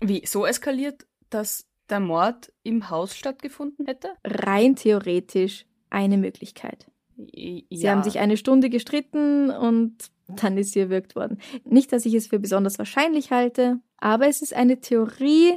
[0.00, 4.08] Wie, so eskaliert, dass der Mord im Haus stattgefunden hätte?
[4.24, 6.88] Rein theoretisch eine Möglichkeit.
[7.16, 7.62] Ja.
[7.70, 9.96] Sie haben sich eine Stunde gestritten und
[10.28, 11.38] dann ist sie erwürgt worden.
[11.64, 15.54] Nicht, dass ich es für besonders wahrscheinlich halte, aber es ist eine Theorie,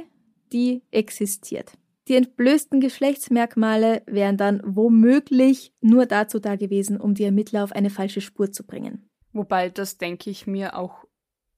[0.52, 1.72] die existiert.
[2.08, 7.90] Die entblößten Geschlechtsmerkmale wären dann womöglich nur dazu da gewesen, um die Ermittler auf eine
[7.90, 9.08] falsche Spur zu bringen.
[9.32, 11.04] Wobei, das denke ich mir auch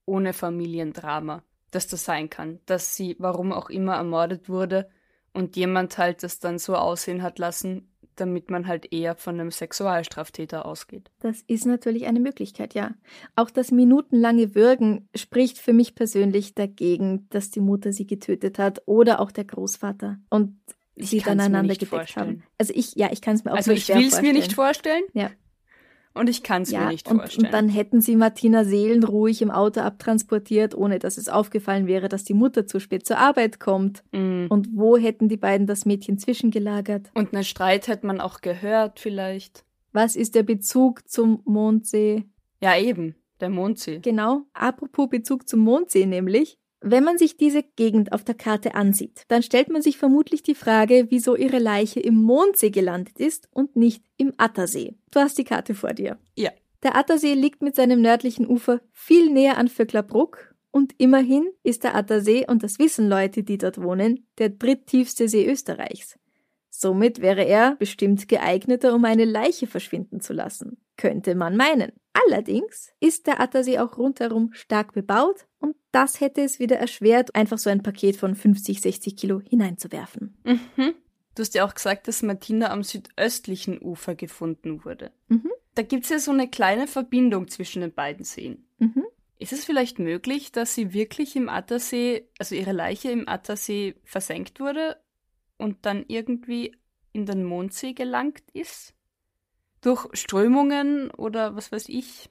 [0.05, 4.89] ohne Familiendrama, dass das sein kann, dass sie, warum auch immer, ermordet wurde
[5.33, 7.88] und jemand halt das dann so aussehen hat lassen,
[8.19, 11.11] damit man halt eher von einem Sexualstraftäter ausgeht.
[11.19, 12.95] Das ist natürlich eine Möglichkeit, ja.
[13.35, 18.81] Auch das minutenlange Würgen spricht für mich persönlich dagegen, dass die Mutter sie getötet hat
[18.85, 20.57] oder auch der Großvater und
[20.95, 22.27] Ich sie dann einander nicht gedeckt vorstellen.
[22.27, 22.43] haben.
[22.57, 24.33] Also ich, ja, ich kann es mir auch Also nur ich schwer will es mir
[24.33, 24.35] vorstellen.
[24.35, 25.29] nicht vorstellen Ja.
[26.13, 27.45] Und ich kann es Ja, mir nicht und, vorstellen.
[27.45, 32.23] und dann hätten sie Martina seelenruhig im Auto abtransportiert, ohne dass es aufgefallen wäre, dass
[32.23, 34.03] die Mutter zu spät zur Arbeit kommt.
[34.11, 34.47] Mm.
[34.49, 37.11] Und wo hätten die beiden das Mädchen zwischengelagert?
[37.13, 39.63] Und einen Streit hätte man auch gehört vielleicht.
[39.91, 42.25] Was ist der Bezug zum Mondsee?
[42.61, 43.99] Ja, eben, der Mondsee.
[43.99, 46.57] Genau, apropos Bezug zum Mondsee nämlich.
[46.81, 50.55] Wenn man sich diese Gegend auf der Karte ansieht, dann stellt man sich vermutlich die
[50.55, 54.95] Frage, wieso ihre Leiche im Mondsee gelandet ist und nicht im Attersee.
[55.11, 56.17] Du hast die Karte vor dir.
[56.35, 56.51] Ja.
[56.83, 61.95] Der Attersee liegt mit seinem nördlichen Ufer viel näher an Vöcklerbruck und immerhin ist der
[61.95, 66.17] Attersee, und das wissen Leute, die dort wohnen, der dritttiefste See Österreichs.
[66.69, 70.77] Somit wäre er bestimmt geeigneter, um eine Leiche verschwinden zu lassen.
[70.95, 71.91] Könnte man meinen.
[72.13, 77.57] Allerdings ist der Attersee auch rundherum stark bebaut und das hätte es wieder erschwert, einfach
[77.57, 80.37] so ein Paket von 50, 60 Kilo hineinzuwerfen.
[80.43, 80.95] Mhm.
[81.35, 85.11] Du hast ja auch gesagt, dass Martina am südöstlichen Ufer gefunden wurde.
[85.29, 85.51] Mhm.
[85.75, 88.67] Da gibt es ja so eine kleine Verbindung zwischen den beiden Seen.
[88.79, 89.05] Mhm.
[89.37, 94.59] Ist es vielleicht möglich, dass sie wirklich im Attersee, also ihre Leiche im Attersee versenkt
[94.59, 94.97] wurde
[95.57, 96.75] und dann irgendwie
[97.13, 98.93] in den Mondsee gelangt ist?
[99.81, 102.29] Durch Strömungen oder was weiß ich,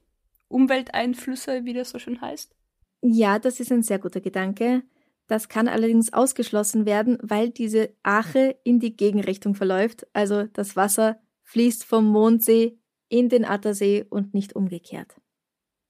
[0.48, 2.54] Umwelteinflüsse, wie das so schön heißt?
[3.00, 4.82] Ja, das ist ein sehr guter Gedanke.
[5.26, 10.06] Das kann allerdings ausgeschlossen werden, weil diese Ache in die Gegenrichtung verläuft.
[10.14, 15.20] Also das Wasser fließt vom Mondsee in den Attersee und nicht umgekehrt.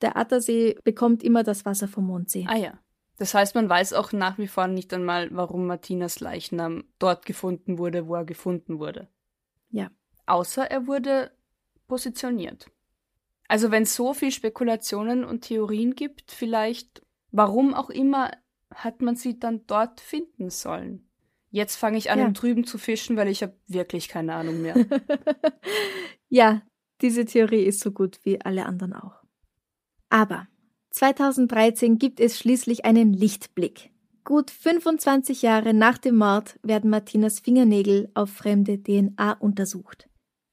[0.01, 2.47] Der Attersee bekommt immer das Wasser vom Mondsee.
[2.49, 2.79] Ah ja.
[3.16, 7.79] Das heißt, man weiß auch nach wie vor nicht einmal, warum Martinas Leichnam dort gefunden
[7.79, 9.09] wurde, wo er gefunden wurde.
[9.71, 9.90] Ja.
[10.27, 11.33] Außer er wurde
[11.88, 12.71] positioniert.
[13.48, 18.30] Also wenn es so viel Spekulationen und Theorien gibt, vielleicht, warum auch immer,
[18.74, 21.08] hat man sie dann dort finden sollen.
[21.50, 22.26] Jetzt fange ich an, Ja.
[22.26, 24.74] im Trüben zu fischen, weil ich habe wirklich keine Ahnung mehr.
[26.28, 26.62] ja,
[27.00, 29.22] diese Theorie ist so gut wie alle anderen auch.
[30.11, 30.46] Aber
[30.90, 33.90] 2013 gibt es schließlich einen Lichtblick.
[34.24, 40.08] Gut 25 Jahre nach dem Mord werden Martinas Fingernägel auf fremde DNA untersucht.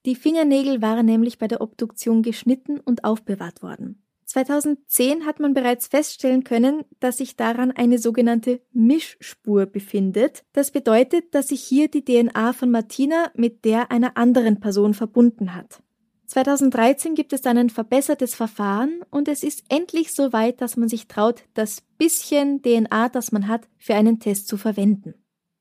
[0.06, 4.04] Die Fingernägel waren nämlich bei der Obduktion geschnitten und aufbewahrt worden.
[4.26, 10.44] 2010 hat man bereits feststellen können, dass sich daran eine sogenannte Mischspur befindet.
[10.54, 15.56] Das bedeutet, dass sich hier die DNA von Martina mit der einer anderen Person verbunden
[15.56, 15.82] hat.
[16.28, 20.90] 2013 gibt es dann ein verbessertes Verfahren und es ist endlich so weit, dass man
[20.90, 25.14] sich traut, das bisschen DNA, das man hat, für einen Test zu verwenden.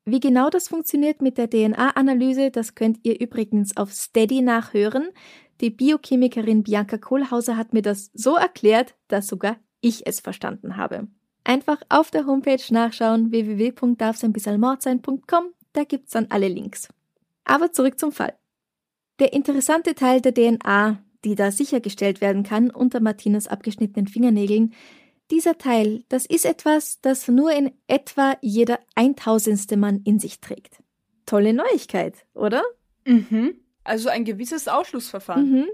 [0.07, 5.09] Wie genau das funktioniert mit der DNA-Analyse, das könnt ihr übrigens auf Steady nachhören.
[5.63, 11.09] Die Biochemikerin Bianca Kohlhauser hat mir das so erklärt, dass sogar ich es verstanden habe.
[11.45, 16.89] Einfach auf der Homepage nachschauen www.darfseinbissalmordsein.com, da gibt's dann alle Links.
[17.45, 18.35] Aber zurück zum Fall.
[19.21, 24.75] Der interessante Teil der DNA, die da sichergestellt werden kann unter Martinas abgeschnittenen Fingernägeln,
[25.31, 30.83] dieser Teil, das ist etwas, das nur in etwa jeder eintausendste Mann in sich trägt.
[31.27, 32.63] Tolle Neuigkeit, oder?
[33.05, 33.55] mhm.
[33.83, 35.51] Also ein gewisses Ausschlussverfahren.
[35.51, 35.67] Mhm.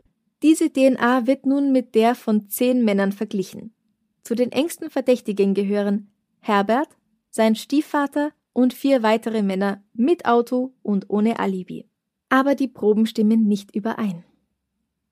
[0.43, 3.75] Diese DNA wird nun mit der von zehn Männern verglichen.
[4.23, 6.89] Zu den engsten Verdächtigen gehören Herbert,
[7.31, 11.89] sein Stiefvater und vier weitere Männer mit Auto und ohne Alibi.
[12.29, 14.25] Aber die Proben stimmen nicht überein.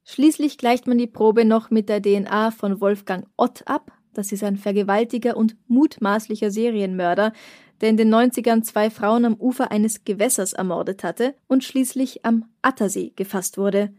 [0.05, 3.93] Schließlich gleicht man die Probe noch mit der DNA von Wolfgang Ott ab.
[4.19, 7.33] Das ist ein Vergewaltiger und mutmaßlicher Serienmörder,
[7.81, 12.47] der in den 90ern zwei Frauen am Ufer eines Gewässers ermordet hatte und schließlich am
[12.61, 13.95] Attersee gefasst wurde.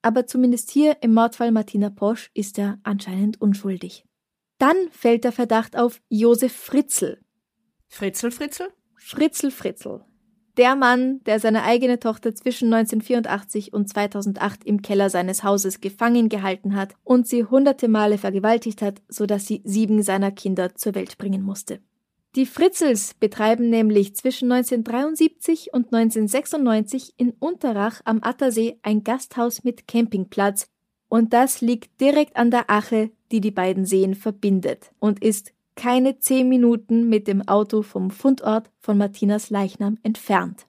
[0.00, 4.04] Aber zumindest hier im Mordfall Martina Posch ist er anscheinend unschuldig.
[4.58, 7.18] Dann fällt der Verdacht auf Josef Fritzl.
[7.88, 8.68] Fritzl, Fritzl?
[8.94, 10.04] Fritzl, Fritzl.
[10.58, 16.28] Der Mann, der seine eigene Tochter zwischen 1984 und 2008 im Keller seines Hauses gefangen
[16.28, 21.16] gehalten hat und sie hunderte Male vergewaltigt hat, sodass sie sieben seiner Kinder zur Welt
[21.16, 21.78] bringen musste.
[22.34, 29.86] Die Fritzels betreiben nämlich zwischen 1973 und 1996 in Unterrach am Attersee ein Gasthaus mit
[29.86, 30.68] Campingplatz
[31.08, 36.18] und das liegt direkt an der Ache, die die beiden Seen verbindet und ist keine
[36.18, 40.66] zehn Minuten mit dem Auto vom Fundort von Martinas Leichnam entfernt.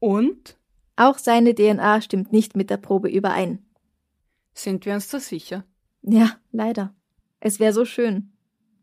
[0.00, 0.58] Und?
[0.96, 3.64] Auch seine DNA stimmt nicht mit der Probe überein.
[4.52, 5.64] Sind wir uns da sicher?
[6.02, 6.92] Ja, leider.
[7.38, 8.32] Es wäre so schön.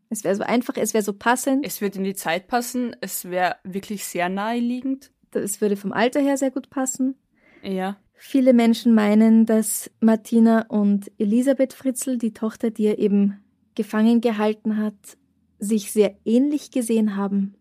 [0.08, 1.66] Es wäre so einfach, es wäre so passend.
[1.66, 5.10] Es würde in die Zeit passen, es wäre wirklich sehr naheliegend.
[5.32, 7.16] Es würde vom Alter her sehr gut passen.
[7.62, 7.98] Ja.
[8.14, 14.78] Viele Menschen meinen, dass Martina und Elisabeth Fritzl, die Tochter, die er eben gefangen gehalten
[14.78, 15.18] hat,
[15.64, 17.56] sich sehr ähnlich gesehen haben.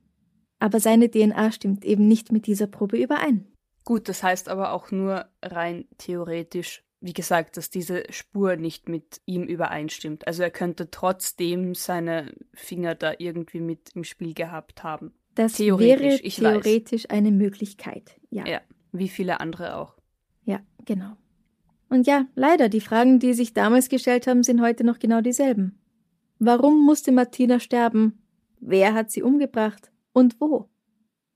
[0.59, 3.47] Aber seine DNA stimmt eben nicht mit dieser Probe überein.
[3.83, 9.19] Gut, das heißt aber auch nur rein theoretisch, wie gesagt, dass diese Spur nicht mit
[9.25, 10.25] ihm übereinstimmt.
[10.25, 15.13] Also er könnte trotzdem seine Finger da irgendwie mit im Spiel gehabt haben.
[15.35, 15.77] Das wäre
[16.29, 18.47] theoretisch eine Möglichkeit, ja.
[18.47, 18.61] Ja,
[18.93, 19.95] wie viele andere auch.
[20.45, 21.17] Ja, genau.
[21.89, 25.79] Und ja, leider, die Fragen, die sich damals gestellt haben, sind heute noch genau dieselben.
[26.45, 28.21] Warum musste Martina sterben?
[28.59, 29.93] Wer hat sie umgebracht?
[30.11, 30.67] Und wo?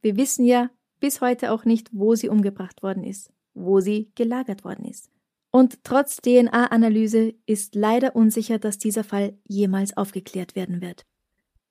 [0.01, 4.65] Wir wissen ja bis heute auch nicht, wo sie umgebracht worden ist, wo sie gelagert
[4.65, 5.09] worden ist.
[5.49, 11.05] Und trotz DNA-Analyse ist leider unsicher, dass dieser Fall jemals aufgeklärt werden wird.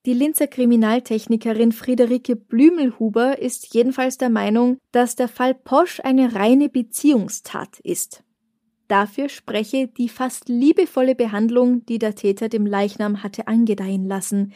[0.06, 6.70] Die Linzer Kriminaltechnikerin Friederike Blümelhuber ist jedenfalls der Meinung, dass der Fall Posch eine reine
[6.70, 8.24] Beziehungstat ist.
[8.88, 14.52] Dafür spreche die fast liebevolle Behandlung, die der Täter dem Leichnam hatte angedeihen lassen,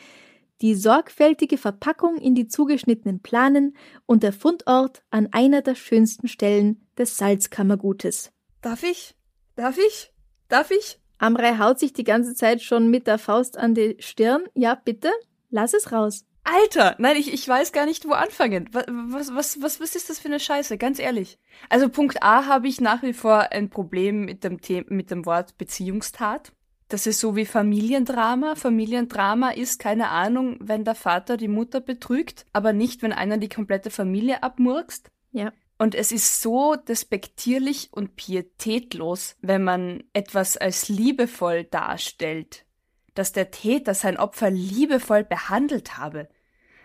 [0.61, 3.77] die sorgfältige Verpackung in die zugeschnittenen Planen
[4.07, 8.31] und der Fundort an einer der schönsten Stellen des Salzkammergutes.
[8.61, 9.15] Darf ich?
[9.57, 10.13] Darf ich?
[10.49, 11.01] Darf ich?
[11.19, 14.45] Amrei haut sich die ganze Zeit schon mit der Faust an die Stirn.
[14.55, 15.11] Ja, bitte,
[15.51, 16.25] lass es raus.
[16.45, 18.69] Alter, nein, ich, ich weiß gar nicht, wo anfangen.
[18.73, 20.79] Was, was, was, was ist das für eine Scheiße?
[20.79, 21.39] Ganz ehrlich.
[21.69, 25.27] Also Punkt A habe ich nach wie vor ein Problem mit dem, The mit dem
[25.27, 26.53] Wort Beziehungstat.
[26.89, 28.57] Das ist so wie Familiendrama.
[28.57, 33.49] Familiendrama ist, keine Ahnung, wenn der Vater die Mutter betrügt, aber nicht, wenn einer die
[33.49, 35.09] komplette Familie abmurkst.
[35.31, 35.53] Ja.
[35.79, 42.67] Und es ist so despektierlich und pietätlos, wenn man etwas als liebevoll darstellt
[43.15, 46.29] dass der Täter sein Opfer liebevoll behandelt habe,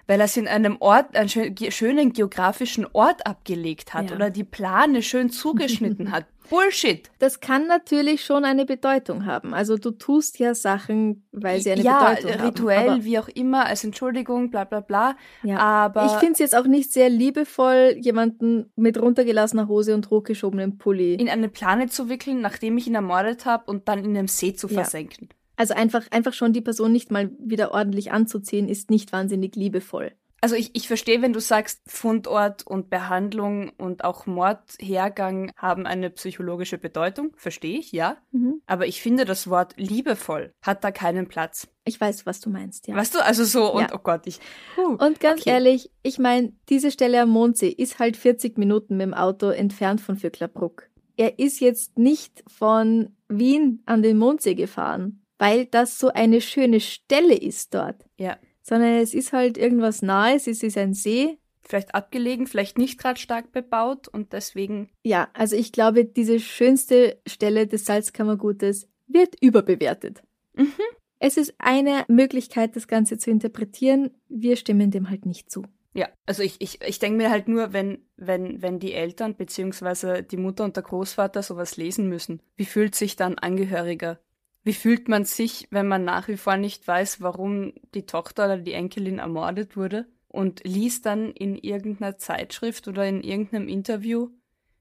[0.07, 4.15] weil er es in einem Ort, einen schönen geografischen Ort abgelegt hat ja.
[4.15, 6.25] oder die Plane schön zugeschnitten hat.
[6.49, 7.09] Bullshit.
[7.19, 9.53] Das kann natürlich schon eine Bedeutung haben.
[9.53, 12.39] Also du tust ja Sachen, weil sie eine ja, Bedeutung haben.
[12.39, 15.15] Ja, rituell, wie auch immer, als Entschuldigung, bla bla bla.
[15.43, 15.57] Ja.
[15.57, 20.77] Aber ich finde es jetzt auch nicht sehr liebevoll, jemanden mit runtergelassener Hose und hochgeschobenem
[20.77, 24.27] Pulli in eine Plane zu wickeln, nachdem ich ihn ermordet habe und dann in einem
[24.27, 25.29] See zu versenken.
[25.55, 30.11] Also einfach, einfach schon die Person nicht mal wieder ordentlich anzuziehen, ist nicht wahnsinnig liebevoll.
[30.45, 36.11] Also ich, ich verstehe, wenn du sagst, Fundort und Behandlung und auch Mordhergang haben eine
[36.11, 38.17] psychologische Bedeutung, verstehe ich, ja.
[38.31, 38.61] Mhm.
[38.67, 41.67] Aber ich finde, das Wort liebevoll hat da keinen Platz.
[41.83, 42.95] Ich weiß, was du meinst, ja.
[42.95, 43.95] Weißt du, also so, und ja.
[43.95, 44.39] oh Gott, ich.
[44.77, 45.49] Huh, und ganz okay.
[45.49, 49.99] ehrlich, ich meine, diese Stelle am Mondsee ist halt 40 Minuten mit dem Auto entfernt
[49.99, 50.89] von Vöcklerbruck.
[51.17, 56.79] Er ist jetzt nicht von Wien an den Mondsee gefahren weil das so eine schöne
[56.79, 58.05] Stelle ist dort.
[58.17, 58.37] Ja.
[58.61, 61.37] Sondern es ist halt irgendwas Nahes, es ist ein See.
[61.61, 64.89] Vielleicht abgelegen, vielleicht nicht gerade stark bebaut und deswegen.
[65.03, 70.21] Ja, also ich glaube, diese schönste Stelle des Salzkammergutes wird überbewertet.
[70.53, 70.73] Mhm.
[71.19, 74.11] Es ist eine Möglichkeit, das Ganze zu interpretieren.
[74.27, 75.63] Wir stimmen dem halt nicht zu.
[75.95, 80.23] Ja, also ich, ich, ich denke mir halt nur, wenn, wenn, wenn die Eltern beziehungsweise
[80.23, 84.19] die Mutter und der Großvater sowas lesen müssen, wie fühlt sich dann Angehöriger
[84.65, 88.57] wie fühlt man sich, wenn man nach wie vor nicht weiß, warum die Tochter oder
[88.57, 94.31] die Enkelin ermordet wurde und liest dann in irgendeiner Zeitschrift oder in irgendeinem Interview,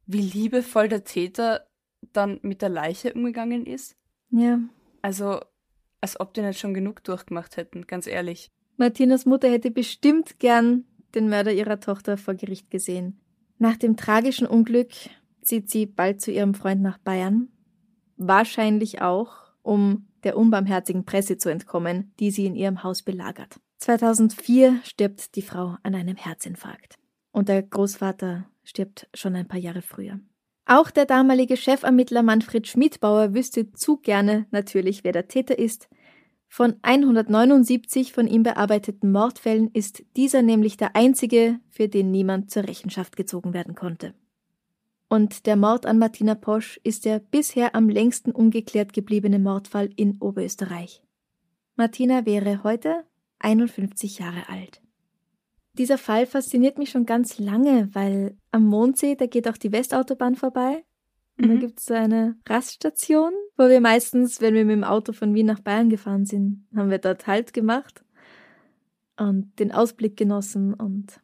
[0.07, 1.67] wie liebevoll der Täter
[2.15, 3.95] dann mit der Leiche umgegangen ist?
[4.31, 4.59] Ja.
[5.03, 5.41] Also,
[6.01, 8.51] als ob die nicht schon genug durchgemacht hätten, ganz ehrlich.
[8.79, 13.21] Martinas Mutter hätte bestimmt gern den Mörder ihrer Tochter vor Gericht gesehen.
[13.59, 14.93] Nach dem tragischen Unglück
[15.43, 17.49] zieht sie bald zu ihrem Freund nach Bayern.
[18.17, 23.61] Wahrscheinlich auch, um der unbarmherzigen Presse zu entkommen, die sie in ihrem Haus belagert.
[23.79, 26.97] 2004 stirbt die Frau an einem Herzinfarkt.
[27.33, 30.21] Und der Großvater stirbt schon ein paar Jahre früher.
[30.67, 35.89] Auch der damalige Chefermittler Manfred Schmidbauer wüsste zu gerne natürlich, wer der Täter ist.
[36.49, 42.65] Von 179 von ihm bearbeiteten Mordfällen ist dieser nämlich der einzige, für den niemand zur
[42.65, 44.15] Rechenschaft gezogen werden konnte.
[45.15, 50.21] Und der Mord an Martina Posch ist der bisher am längsten ungeklärt gebliebene Mordfall in
[50.21, 51.05] Oberösterreich.
[51.77, 53.05] Martina wäre heute
[53.39, 54.83] 51 Jahre alt.
[55.79, 60.35] Dieser Fall fasziniert mich schon ganz lange, weil am Mondsee, da geht auch die Westautobahn
[60.35, 60.85] vorbei.
[61.39, 61.49] Und mhm.
[61.51, 65.33] da gibt es so eine Raststation, wo wir meistens, wenn wir mit dem Auto von
[65.33, 68.05] Wien nach Bayern gefahren sind, haben wir dort Halt gemacht
[69.17, 71.21] und den Ausblick genossen und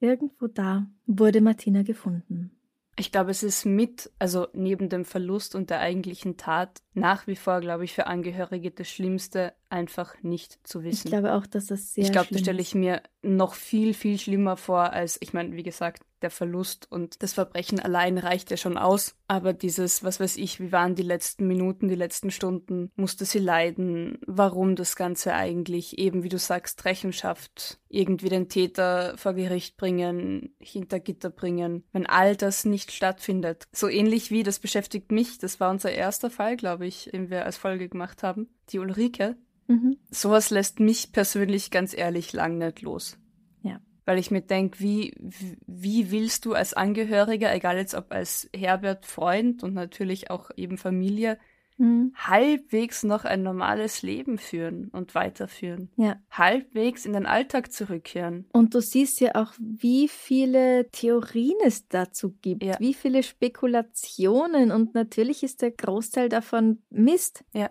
[0.00, 2.56] irgendwo da wurde Martina gefunden.
[2.96, 7.36] Ich glaube, es ist mit, also neben dem Verlust und der eigentlichen Tat, nach wie
[7.36, 11.06] vor, glaube ich, für Angehörige das Schlimmste, einfach nicht zu wissen.
[11.06, 14.18] Ich glaube auch, dass das sehr Ich glaube, das stelle ich mir noch viel, viel
[14.18, 18.56] schlimmer vor, als, ich meine, wie gesagt, der Verlust und das Verbrechen allein reicht ja
[18.56, 19.14] schon aus.
[19.26, 23.38] Aber dieses, was weiß ich, wie waren die letzten Minuten, die letzten Stunden, musste sie
[23.38, 29.76] leiden, warum das Ganze eigentlich, eben wie du sagst, Rechenschaft, irgendwie den Täter vor Gericht
[29.76, 33.64] bringen, hinter Gitter bringen, wenn all das nicht stattfindet.
[33.72, 37.44] So ähnlich wie, das beschäftigt mich, das war unser erster Fall, glaube ich, den wir
[37.44, 39.36] als Folge gemacht haben, die Ulrike,
[39.70, 39.98] Mhm.
[40.10, 43.18] Sowas lässt mich persönlich ganz ehrlich lang nicht los.
[43.62, 43.80] Ja.
[44.04, 49.06] Weil ich mir denke, wie, wie willst du als Angehöriger, egal jetzt ob als Herbert
[49.06, 51.38] Freund und natürlich auch eben Familie,
[51.80, 52.12] mhm.
[52.14, 55.90] halbwegs noch ein normales Leben führen und weiterführen.
[55.96, 56.16] Ja.
[56.30, 58.46] Halbwegs in den Alltag zurückkehren.
[58.52, 62.76] Und du siehst ja auch, wie viele Theorien es dazu gibt, ja.
[62.78, 67.44] wie viele Spekulationen und natürlich ist der Großteil davon Mist.
[67.52, 67.70] Ja.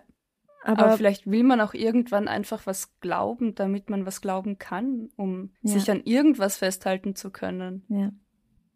[0.62, 5.08] Aber, Aber, vielleicht will man auch irgendwann einfach was glauben, damit man was glauben kann,
[5.16, 5.72] um ja.
[5.72, 7.84] sich an irgendwas festhalten zu können.
[7.88, 8.12] Ja.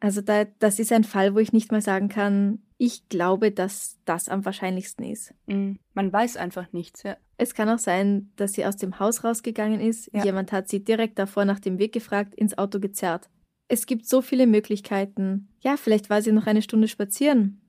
[0.01, 3.99] Also da, das ist ein Fall, wo ich nicht mal sagen kann, ich glaube, dass
[4.05, 5.33] das am wahrscheinlichsten ist.
[5.47, 5.79] Mhm.
[5.95, 7.17] Man weiß einfach nichts, ja.
[7.37, 10.11] Es kann auch sein, dass sie aus dem Haus rausgegangen ist.
[10.13, 10.25] Ja.
[10.25, 13.29] Jemand hat sie direkt davor nach dem Weg gefragt, ins Auto gezerrt.
[13.69, 15.49] Es gibt so viele Möglichkeiten.
[15.61, 17.61] Ja, vielleicht war sie noch eine Stunde spazieren.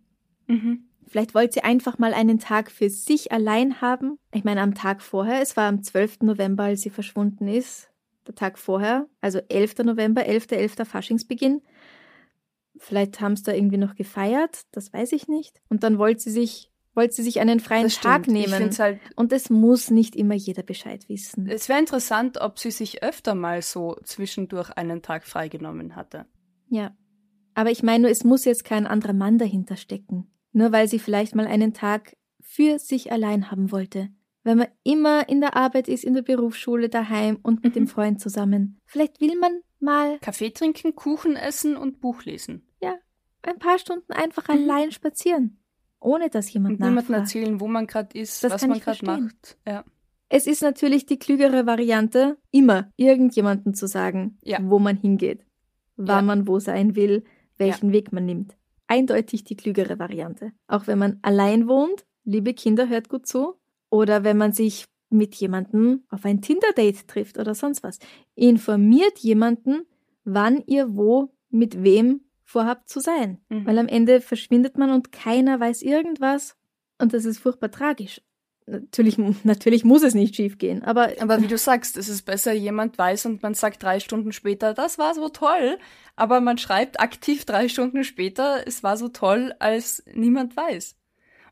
[0.48, 0.86] Mhm.
[1.08, 4.18] Vielleicht wollte sie einfach mal einen Tag für sich allein haben.
[4.34, 6.22] Ich meine, am Tag vorher, es war am 12.
[6.22, 7.90] November, als sie verschwunden ist.
[8.28, 9.80] Der Tag vorher, also 11.
[9.86, 10.78] November, 11.11.
[10.78, 10.86] .11.
[10.86, 11.62] Faschingsbeginn.
[12.78, 15.62] Vielleicht haben sie da irgendwie noch gefeiert, das weiß ich nicht.
[15.70, 18.70] Und dann wollte sie sich, wollte sie sich einen freien Tag nehmen.
[18.78, 21.48] Halt, und es muss nicht immer jeder Bescheid wissen.
[21.48, 26.26] Es wäre interessant, ob sie sich öfter mal so zwischendurch einen Tag freigenommen hatte.
[26.70, 26.96] Ja.
[27.54, 31.00] Aber ich meine nur, es muss jetzt kein anderer Mann dahinter stecken nur weil sie
[31.00, 34.10] vielleicht mal einen Tag für sich allein haben wollte.
[34.44, 37.80] Wenn man immer in der Arbeit ist, in der Berufsschule, daheim und mit mhm.
[37.80, 38.80] dem Freund zusammen.
[38.86, 42.68] Vielleicht will man mal Kaffee trinken, Kuchen essen und Buch lesen.
[42.82, 42.96] Ja,
[43.44, 44.56] ein paar Stunden einfach mhm.
[44.56, 45.60] allein spazieren,
[46.00, 49.58] ohne dass jemand und niemandem erzählen, wo man gerade ist, das was man gerade macht.
[49.66, 49.86] Ja.
[50.28, 54.58] Es ist natürlich die klügere Variante, immer irgendjemandem zu sagen, ja.
[54.62, 55.46] wo man hingeht,
[55.96, 56.36] wann ja.
[56.36, 57.24] man wo sein will,
[57.58, 57.94] welchen.
[57.94, 58.58] Weg man nimmt
[58.88, 60.52] eindeutig die klügere Variante.
[60.68, 63.56] Auch wenn man allein wohnt, liebe Kinder, hört gut zu.
[63.90, 68.00] Oder wenn man sich mit jemandem auf ein Tinder-Date trifft oder sonst was.
[68.36, 69.86] Informiert jemanden,
[70.24, 73.40] wann ihr wo mit wem vorhabt zu sein.
[73.50, 73.66] Mhm.
[73.66, 76.56] Weil am Ende verschwindet man und keiner weiß irgendwas
[77.00, 78.22] und das ist furchtbar tragisch.
[78.68, 81.12] Natürlich, natürlich muss es nicht schiefgehen, aber.
[81.20, 84.74] Aber wie du sagst, es ist besser, jemand weiß und man sagt drei Stunden später,
[84.74, 85.78] das war so toll.
[86.16, 90.96] Aber man schreibt aktiv drei Stunden später, es war so toll, als niemand weiß.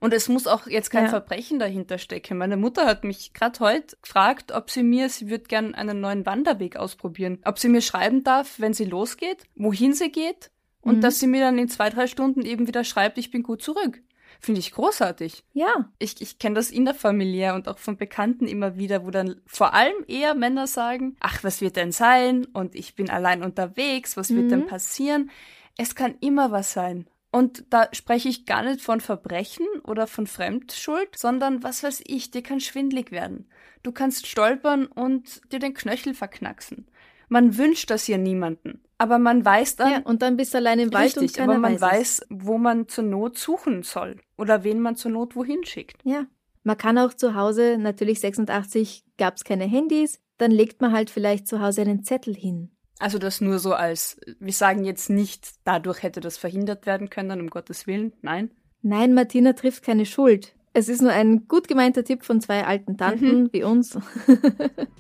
[0.04, 1.10] Und es muss auch jetzt kein ja.
[1.12, 2.38] Verbrechen dahinter stecken.
[2.38, 6.26] Meine Mutter hat mich gerade heute gefragt, ob sie mir, sie würde gern einen neuen
[6.26, 10.52] Wanderweg ausprobieren, ob sie mir schreiben darf, wenn sie losgeht, wohin sie geht
[10.82, 11.00] und mhm.
[11.00, 14.02] dass sie mir dann in zwei, drei Stunden eben wieder schreibt, ich bin gut zurück.
[14.42, 15.46] Finde ich großartig.
[15.54, 15.90] Ja.
[16.00, 20.04] Ich, ich kenne das innerfamiliär und auch von Bekannten immer wieder, wo dann vor allem
[20.10, 22.44] eher Männer sagen, ach, was wird denn sein?
[22.52, 24.50] Und ich bin allein unterwegs, was wird mhm.
[24.50, 25.32] denn passieren?
[25.78, 27.08] Es kann immer was sein.
[27.34, 32.30] Und da spreche ich gar nicht von Verbrechen oder von Fremdschuld, sondern was weiß ich,
[32.30, 33.50] dir kann schwindlig werden.
[33.82, 36.86] Du kannst stolpern und dir den Knöchel verknacksen.
[37.30, 38.84] Man wünscht das ja niemanden.
[39.00, 39.92] Aber man weiß dann.
[39.92, 42.28] Ja, und dann bist du allein im Wald richtig, und keiner aber man weiß, weiß,
[42.30, 46.02] wo man zur Not suchen soll oder wen man zur Not wohin schickt.
[46.04, 46.28] Ja.
[46.62, 51.10] Man kann auch zu Hause, natürlich 86 gab es keine Handys, dann legt man halt
[51.10, 52.70] vielleicht zu Hause einen Zettel hin.
[53.04, 57.42] Also das nur so als, wir sagen jetzt nicht, dadurch hätte das verhindert werden können,
[57.42, 58.50] um Gottes Willen, nein.
[58.82, 60.54] Nein, Martina trifft keine Schuld.
[60.72, 63.50] Es ist nur ein gut gemeinter Tipp von zwei alten Tanten mhm.
[63.52, 64.00] wie uns.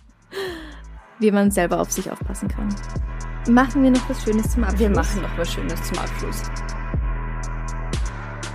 [1.19, 2.75] wie man selber auf sich aufpassen kann.
[3.47, 4.81] Machen wir noch was Schönes zum Abschluss?
[4.81, 6.41] Wir machen noch was Schönes zum Abschluss.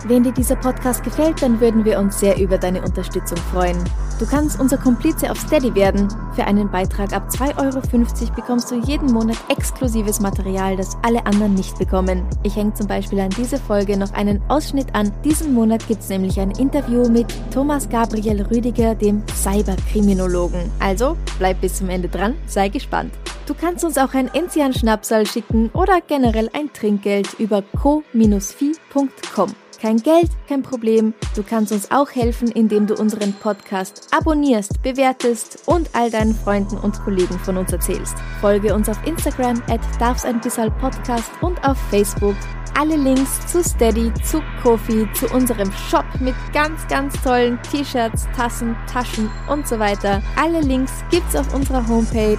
[0.07, 3.76] Wenn dir dieser Podcast gefällt, dann würden wir uns sehr über deine Unterstützung freuen.
[4.18, 6.09] Du kannst unser Komplize auf Steady werden.
[6.34, 11.55] Für einen Beitrag ab 2,50 Euro bekommst du jeden Monat exklusives Material, das alle anderen
[11.55, 12.24] nicht bekommen.
[12.42, 15.12] Ich hänge zum Beispiel an diese Folge noch einen Ausschnitt an.
[15.24, 20.70] Diesen Monat gibt es nämlich ein Interview mit Thomas Gabriel Rüdiger, dem Cyberkriminologen.
[20.78, 23.12] Also bleib bis zum Ende dran, sei gespannt.
[23.46, 29.55] Du kannst uns auch ein Enzian-Schnapsal schicken oder generell ein Trinkgeld über co-fi.com.
[29.81, 31.14] Kein Geld, kein Problem.
[31.37, 36.76] Du kannst uns auch helfen, indem du unseren Podcast abonnierst, bewertest und all deinen Freunden
[36.79, 38.16] und Kollegen von uns erzählst.
[38.41, 42.35] Folge uns auf Instagram at darfseinbissalpodcast und auf Facebook.
[42.81, 48.76] Alle Links zu Steady, zu Kofi, zu unserem Shop mit ganz, ganz tollen T-Shirts, Tassen,
[48.87, 50.22] Taschen und so weiter.
[50.37, 52.39] Alle Links gibt's auf unserer Homepage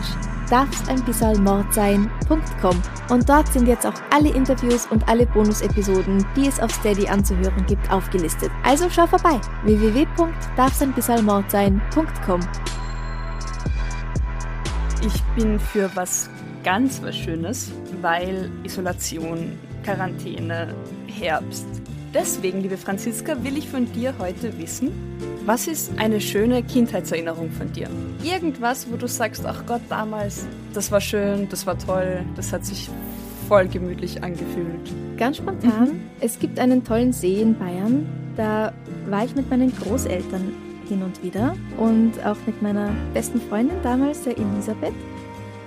[0.50, 2.82] darf's ein bisschen Mord sein.com.
[3.10, 7.66] Und dort sind jetzt auch alle Interviews und alle Bonus-Episoden, die es auf Steady anzuhören
[7.68, 8.50] gibt, aufgelistet.
[8.64, 12.40] Also schau vorbei www.darf's-ein-bisschen-mord-sein.com.
[15.06, 16.30] Ich bin für was
[16.64, 17.72] ganz was Schönes,
[18.02, 19.58] weil Isolation,
[19.90, 20.76] Quarantäne,
[21.08, 21.66] Herbst.
[22.14, 24.92] Deswegen, liebe Franziska, will ich von dir heute wissen,
[25.48, 27.90] was ist eine schöne Kindheitserinnerung von dir?
[28.24, 32.66] Irgendwas, wo du sagst, ach Gott, damals, das war schön, das war toll, das hat
[32.66, 32.88] sich
[33.48, 34.92] voll gemütlich angefühlt.
[35.18, 36.02] Ganz spontan, mhm.
[36.20, 38.06] es gibt einen tollen See in Bayern,
[38.38, 38.72] da
[39.08, 40.54] war ich mit meinen Großeltern
[40.88, 44.94] hin und wieder und auch mit meiner besten Freundin damals, der Elisabeth.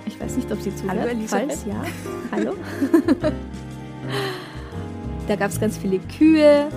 [0.05, 0.97] Ich weiß nicht, ob sie zuhört.
[0.97, 1.47] Hallo Elisabeth.
[1.47, 1.83] Falls ja,
[2.31, 2.55] hallo.
[5.27, 6.67] da gab es ganz viele Kühe,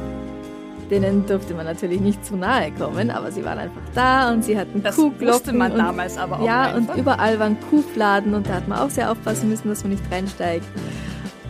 [0.90, 4.56] denen durfte man natürlich nicht zu nahe kommen, aber sie waren einfach da und sie
[4.56, 5.28] hatten das Kuhglocken.
[5.28, 6.94] wusste man und, damals aber auch Ja, einfach.
[6.94, 10.04] und überall waren Kuhfladen und da hat man auch sehr aufpassen müssen, dass man nicht
[10.10, 10.66] reinsteigt.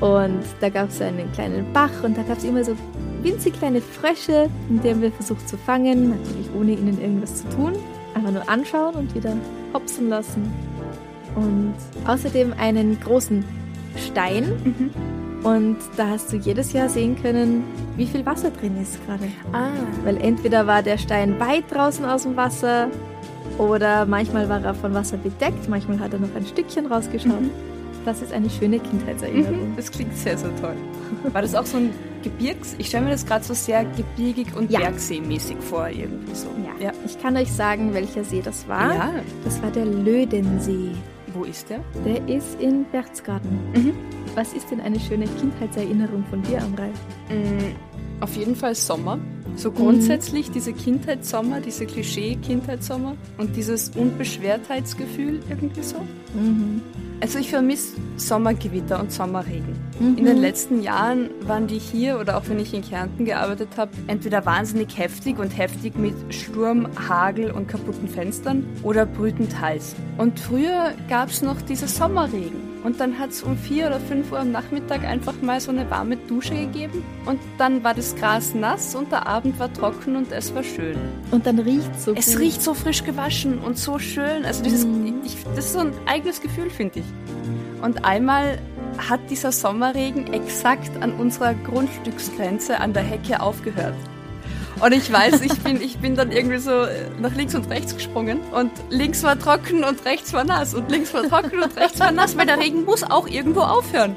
[0.01, 2.75] Und da gab es einen kleinen Bach und da gab es immer so
[3.23, 7.49] winzig kleine Frösche, in die haben wir versucht zu fangen, natürlich ohne ihnen irgendwas zu
[7.51, 7.73] tun.
[8.15, 9.35] Einfach nur anschauen und wieder
[9.75, 10.51] hopsen lassen.
[11.35, 11.75] Und
[12.07, 13.45] außerdem einen großen
[13.97, 14.45] Stein.
[14.65, 14.91] Mhm.
[15.43, 17.65] Und da hast du jedes Jahr sehen können,
[17.97, 19.25] wie viel Wasser drin ist gerade.
[19.53, 19.69] Ah.
[20.05, 22.89] Weil entweder war der Stein weit draußen aus dem Wasser
[23.59, 27.41] oder manchmal war er von Wasser bedeckt, manchmal hat er noch ein Stückchen rausgeschaut.
[27.41, 27.51] Mhm.
[28.05, 29.75] Das ist eine schöne Kindheitserinnerung.
[29.77, 30.77] Das klingt sehr, sehr toll.
[31.33, 31.91] War das auch so ein
[32.23, 32.77] Gebirgs...
[32.79, 34.79] Ich stelle mir das gerade so sehr gebirgig und Ja.
[34.79, 36.47] Bergseemäßig vor, irgendwie so.
[36.81, 36.93] Ja.
[37.05, 38.95] Ich kann euch sagen, welcher See das war.
[38.95, 39.11] Ja.
[39.45, 40.93] Das war der Lödensee.
[41.37, 41.81] Wo ist der?
[42.05, 43.51] Der ist in Berchtesgaden.
[43.75, 43.93] Mhm.
[44.35, 46.89] Was ist denn eine schöne Kindheitserinnerung von dir, Amrei?
[47.29, 47.75] Mm,
[48.21, 49.19] Auf jeden Fall Sommer.
[49.57, 55.97] So grundsätzlich diese Kindheitssommer, diese Klischee-Kindheitssommer und dieses Unbeschwertheitsgefühl irgendwie so.
[56.35, 56.83] Mhm.
[57.21, 59.75] Also ich vermisse Sommergewitter und Sommerregen.
[59.99, 60.19] Mhm.
[60.19, 63.93] In den letzten Jahren waren die hier oder auch wenn ich in Kärnten gearbeitet habe,
[64.07, 69.95] entweder wahnsinnig heftig und heftig mit Sturm, Hagel und kaputten Fenstern oder brütend heiß.
[70.19, 72.76] Und früher gab es noch diese Sommerregen.
[72.87, 75.91] Und dann hat es um vier oder fünf Uhr am Nachmittag einfach mal so eine
[75.91, 77.03] warme Dusche gegeben.
[77.25, 80.97] Und dann war das Gras nass und der Abend war trocken und es war schön.
[81.33, 82.39] Und dann riecht so Es gut.
[82.43, 84.45] riecht so frisch gewaschen und so schön.
[84.45, 85.15] Also dieses, Mhm.
[85.25, 87.05] ich, das ist so ein eigenes Gefühl, finde ich.
[87.83, 88.59] Und einmal
[88.99, 93.95] hat dieser Sommerregen exakt an unserer Grundstücksgrenze an der Hecke aufgehört.
[94.81, 97.95] Und ich weiß, ich bin, ich bin dann irgendwie so äh, nach links und rechts
[97.95, 101.99] gesprungen und links war trocken und rechts war nass und links war trocken und rechts
[101.99, 104.15] war nass, weil der Regen muss auch irgendwo aufhören.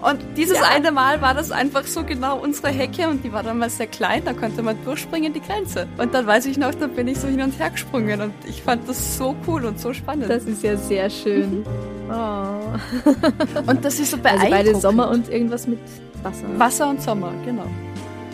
[0.00, 0.64] Und dieses Ja.
[0.74, 4.22] eine Mal war das einfach so genau unsere Hecke und die war damals sehr klein,
[4.24, 5.86] da konnte man durchspringen, die Grenze.
[5.98, 8.62] Und dann weiß ich noch, da bin ich so hin und her gesprungen und ich
[8.62, 10.30] fand das so cool und so spannend.
[10.30, 11.66] Das ist ja sehr schön.
[12.10, 13.66] Oh.
[13.70, 14.50] und das ist so Also beeindruckend.
[14.50, 15.78] beide Sommer und irgendwas mit
[16.22, 16.44] Wasser.
[16.56, 17.66] Wasser und Sommer, genau.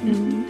[0.04, 0.44] Mhm.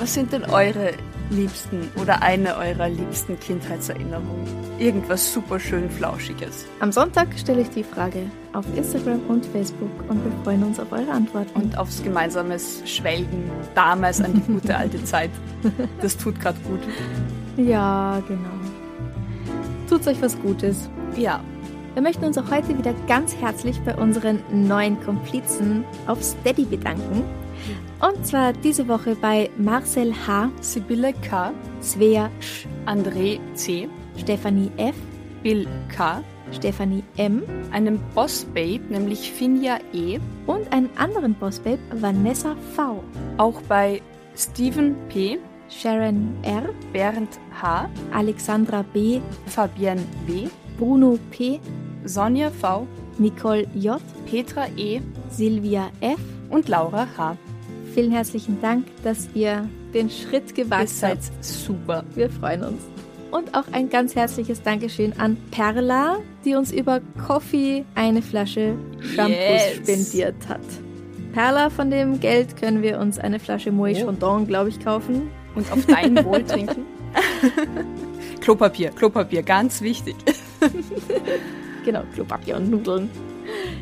[0.00, 0.92] Was sind denn eure
[1.28, 4.46] liebsten oder eine eurer liebsten Kindheitserinnerungen?
[4.78, 6.64] Irgendwas super schön Flauschiges.
[6.80, 8.22] Am Sonntag stelle ich die Frage
[8.54, 11.50] auf Instagram und Facebook und wir freuen uns auf eure Antworten.
[11.60, 15.30] Und aufs gemeinsames Schwelgen damals an die gute alte Zeit.
[16.00, 16.80] Das tut gerade gut.
[17.58, 18.48] ja, genau.
[19.86, 20.88] Tut's euch was Gutes.
[21.14, 21.40] Ja,
[21.94, 27.22] Wir möchten uns auch heute wieder ganz herzlich bei unseren neuen Komplizen auf Steady bedanken.
[28.00, 34.94] Und zwar diese Woche bei Marcel H., Sibylle K., Svea Sch., André C., Stefanie F.,
[35.42, 37.42] Bill K., Stefanie M.
[37.72, 43.04] einem Boss-Babe, nämlich Finja E., und einen anderen Bossbabe, Vanessa V.,
[43.36, 44.00] auch bei
[44.34, 45.38] Stephen P.,
[45.68, 50.48] Sharon R., Bernd H., Alexandra B., Fabienne W.,
[50.78, 51.60] Bruno P.,
[52.04, 52.86] Sonja V.,
[53.18, 55.00] Nicole J., Petra E.
[55.28, 56.18] Silvia F.
[56.48, 57.36] und Laura H.
[57.94, 61.44] Vielen herzlichen Dank, dass ihr den Schritt Ihr gewagt seid habt.
[61.44, 62.04] super.
[62.14, 62.82] Wir freuen uns.
[63.30, 68.74] Und auch ein ganz herzliches Dankeschön an Perla, die uns über Coffee eine Flasche
[69.14, 69.76] Shampoos Yes.
[69.76, 70.60] spendiert hat.
[71.32, 74.06] Perla, von dem Geld können wir uns eine Flasche Moët Oh.
[74.06, 75.30] Chandon, glaube ich, kaufen.
[75.54, 76.84] Und auf dein Wohl trinken.
[78.40, 80.16] Klopapier, Klopapier, ganz wichtig.
[81.82, 83.08] Genau, Klopapier und Nudeln.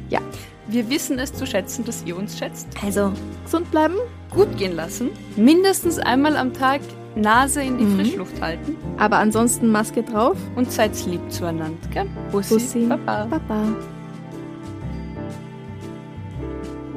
[0.08, 0.20] Ja,
[0.68, 2.68] Wir wissen es zu schätzen, dass ihr uns schätzt.
[2.84, 3.12] also
[3.44, 3.94] gesund bleiben.
[4.30, 5.10] Gut gehen lassen.
[5.36, 6.80] Mindestens einmal am Tag
[7.16, 7.96] Nase in die Mhm.
[7.96, 8.76] Frischluft halten.
[8.98, 10.36] Aber ansonsten Maske drauf.
[10.56, 11.76] Und seid lieb zueinander.
[11.92, 12.06] Gell?
[12.30, 12.86] Bussi, Bussi.
[12.86, 13.24] Baba.
[13.24, 13.62] Baba.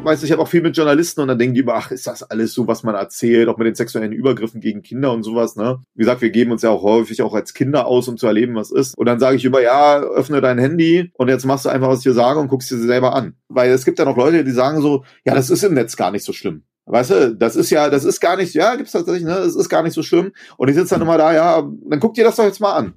[0.03, 2.07] Weißt du, ich habe auch viel mit Journalisten und dann denken die immer, ach, ist
[2.07, 5.55] das alles so, was man erzählt, auch mit den sexuellen Übergriffen gegen Kinder und sowas,
[5.55, 5.83] ne?
[5.93, 8.55] Wie gesagt, wir geben uns ja auch häufig auch als Kinder aus, um zu erleben,
[8.55, 8.97] was ist.
[8.97, 11.99] Und dann sage ich immer, ja, öffne dein Handy und jetzt machst du einfach, was
[11.99, 13.35] ich dir sage und guckst dir selber an.
[13.47, 16.09] Weil es gibt ja noch Leute, die sagen so, ja, das ist im Netz gar
[16.09, 16.63] nicht so schlimm.
[16.85, 19.69] Weißt du, das ist ja, das ist gar nicht, ja, gibt's tatsächlich, ne, es ist
[19.69, 20.31] gar nicht so schlimm.
[20.57, 22.95] Und ich sitze dann immer da, ja, dann guck dir das doch jetzt mal an.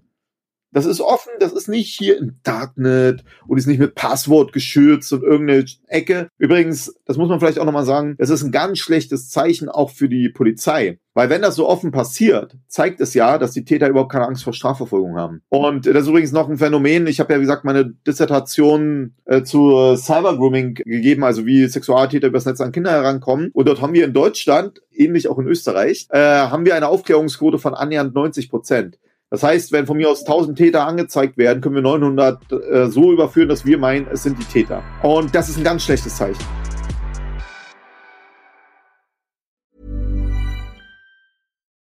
[0.75, 5.12] Das ist offen, das ist nicht hier im Darknet und ist nicht mit Passwort geschützt
[5.12, 6.29] und irgendeine Ecke.
[6.37, 9.91] Übrigens, das muss man vielleicht auch nochmal sagen, es ist ein ganz schlechtes Zeichen auch
[9.91, 10.99] für die Polizei.
[11.14, 14.43] Weil wenn das so offen passiert, zeigt es ja, dass die Täter überhaupt keine Angst
[14.43, 15.43] vor Strafverfolgung haben.
[15.49, 17.07] Und das ist übrigens noch ein Phänomen.
[17.07, 22.47] Ich habe ja, wie gesagt, meine Dissertation äh, zu Cybergrooming gegeben, also wie Sexualtäter übers
[22.47, 23.51] Netz an Kinder herankommen.
[23.53, 27.61] Und dort haben wir in Deutschland, ähnlich auch in Österreich, äh, haben wir eine Aufklärungsquote
[27.61, 28.99] von annähernd 90 Prozent.
[29.35, 33.11] Das heißt, wenn von mir aus 1000 Täter angezeigt werden, können wir 900 äh, so
[33.11, 34.80] überführen, dass wir meinen, es sind die Täter.
[35.03, 36.39] Und das ist ein ganz schlechtes Zeichen.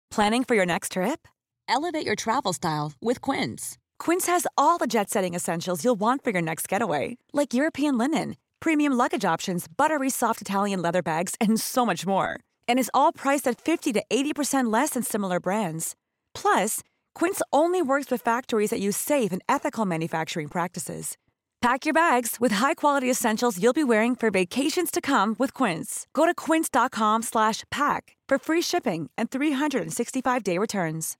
[0.10, 1.28] Planning for your next trip?
[1.68, 3.78] Elevate your travel style with Quince.
[4.00, 7.98] Quince has all the jet setting essentials you'll want for your next getaway, like European
[7.98, 12.38] linen, premium luggage options, buttery soft Italian leather bags, and so much more.
[12.70, 15.98] And is all priced at 50 to 80% less than similar brands.
[16.34, 16.82] Plus,
[17.16, 21.18] Quince only works with factories that use safe and ethical manufacturing practices.
[21.62, 26.08] Pack your bags with high-quality essentials you'll be wearing for vacations to come with Quince.
[26.12, 31.18] Go to quince.com slash pack for free shipping and 365-day returns.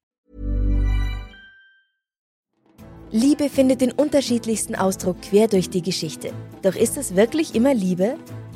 [3.14, 6.34] Liebe findet den unterschiedlichsten Ausdruck quer durch die Geschichte.
[6.64, 8.18] Doch ist es wirklich immer Liebe?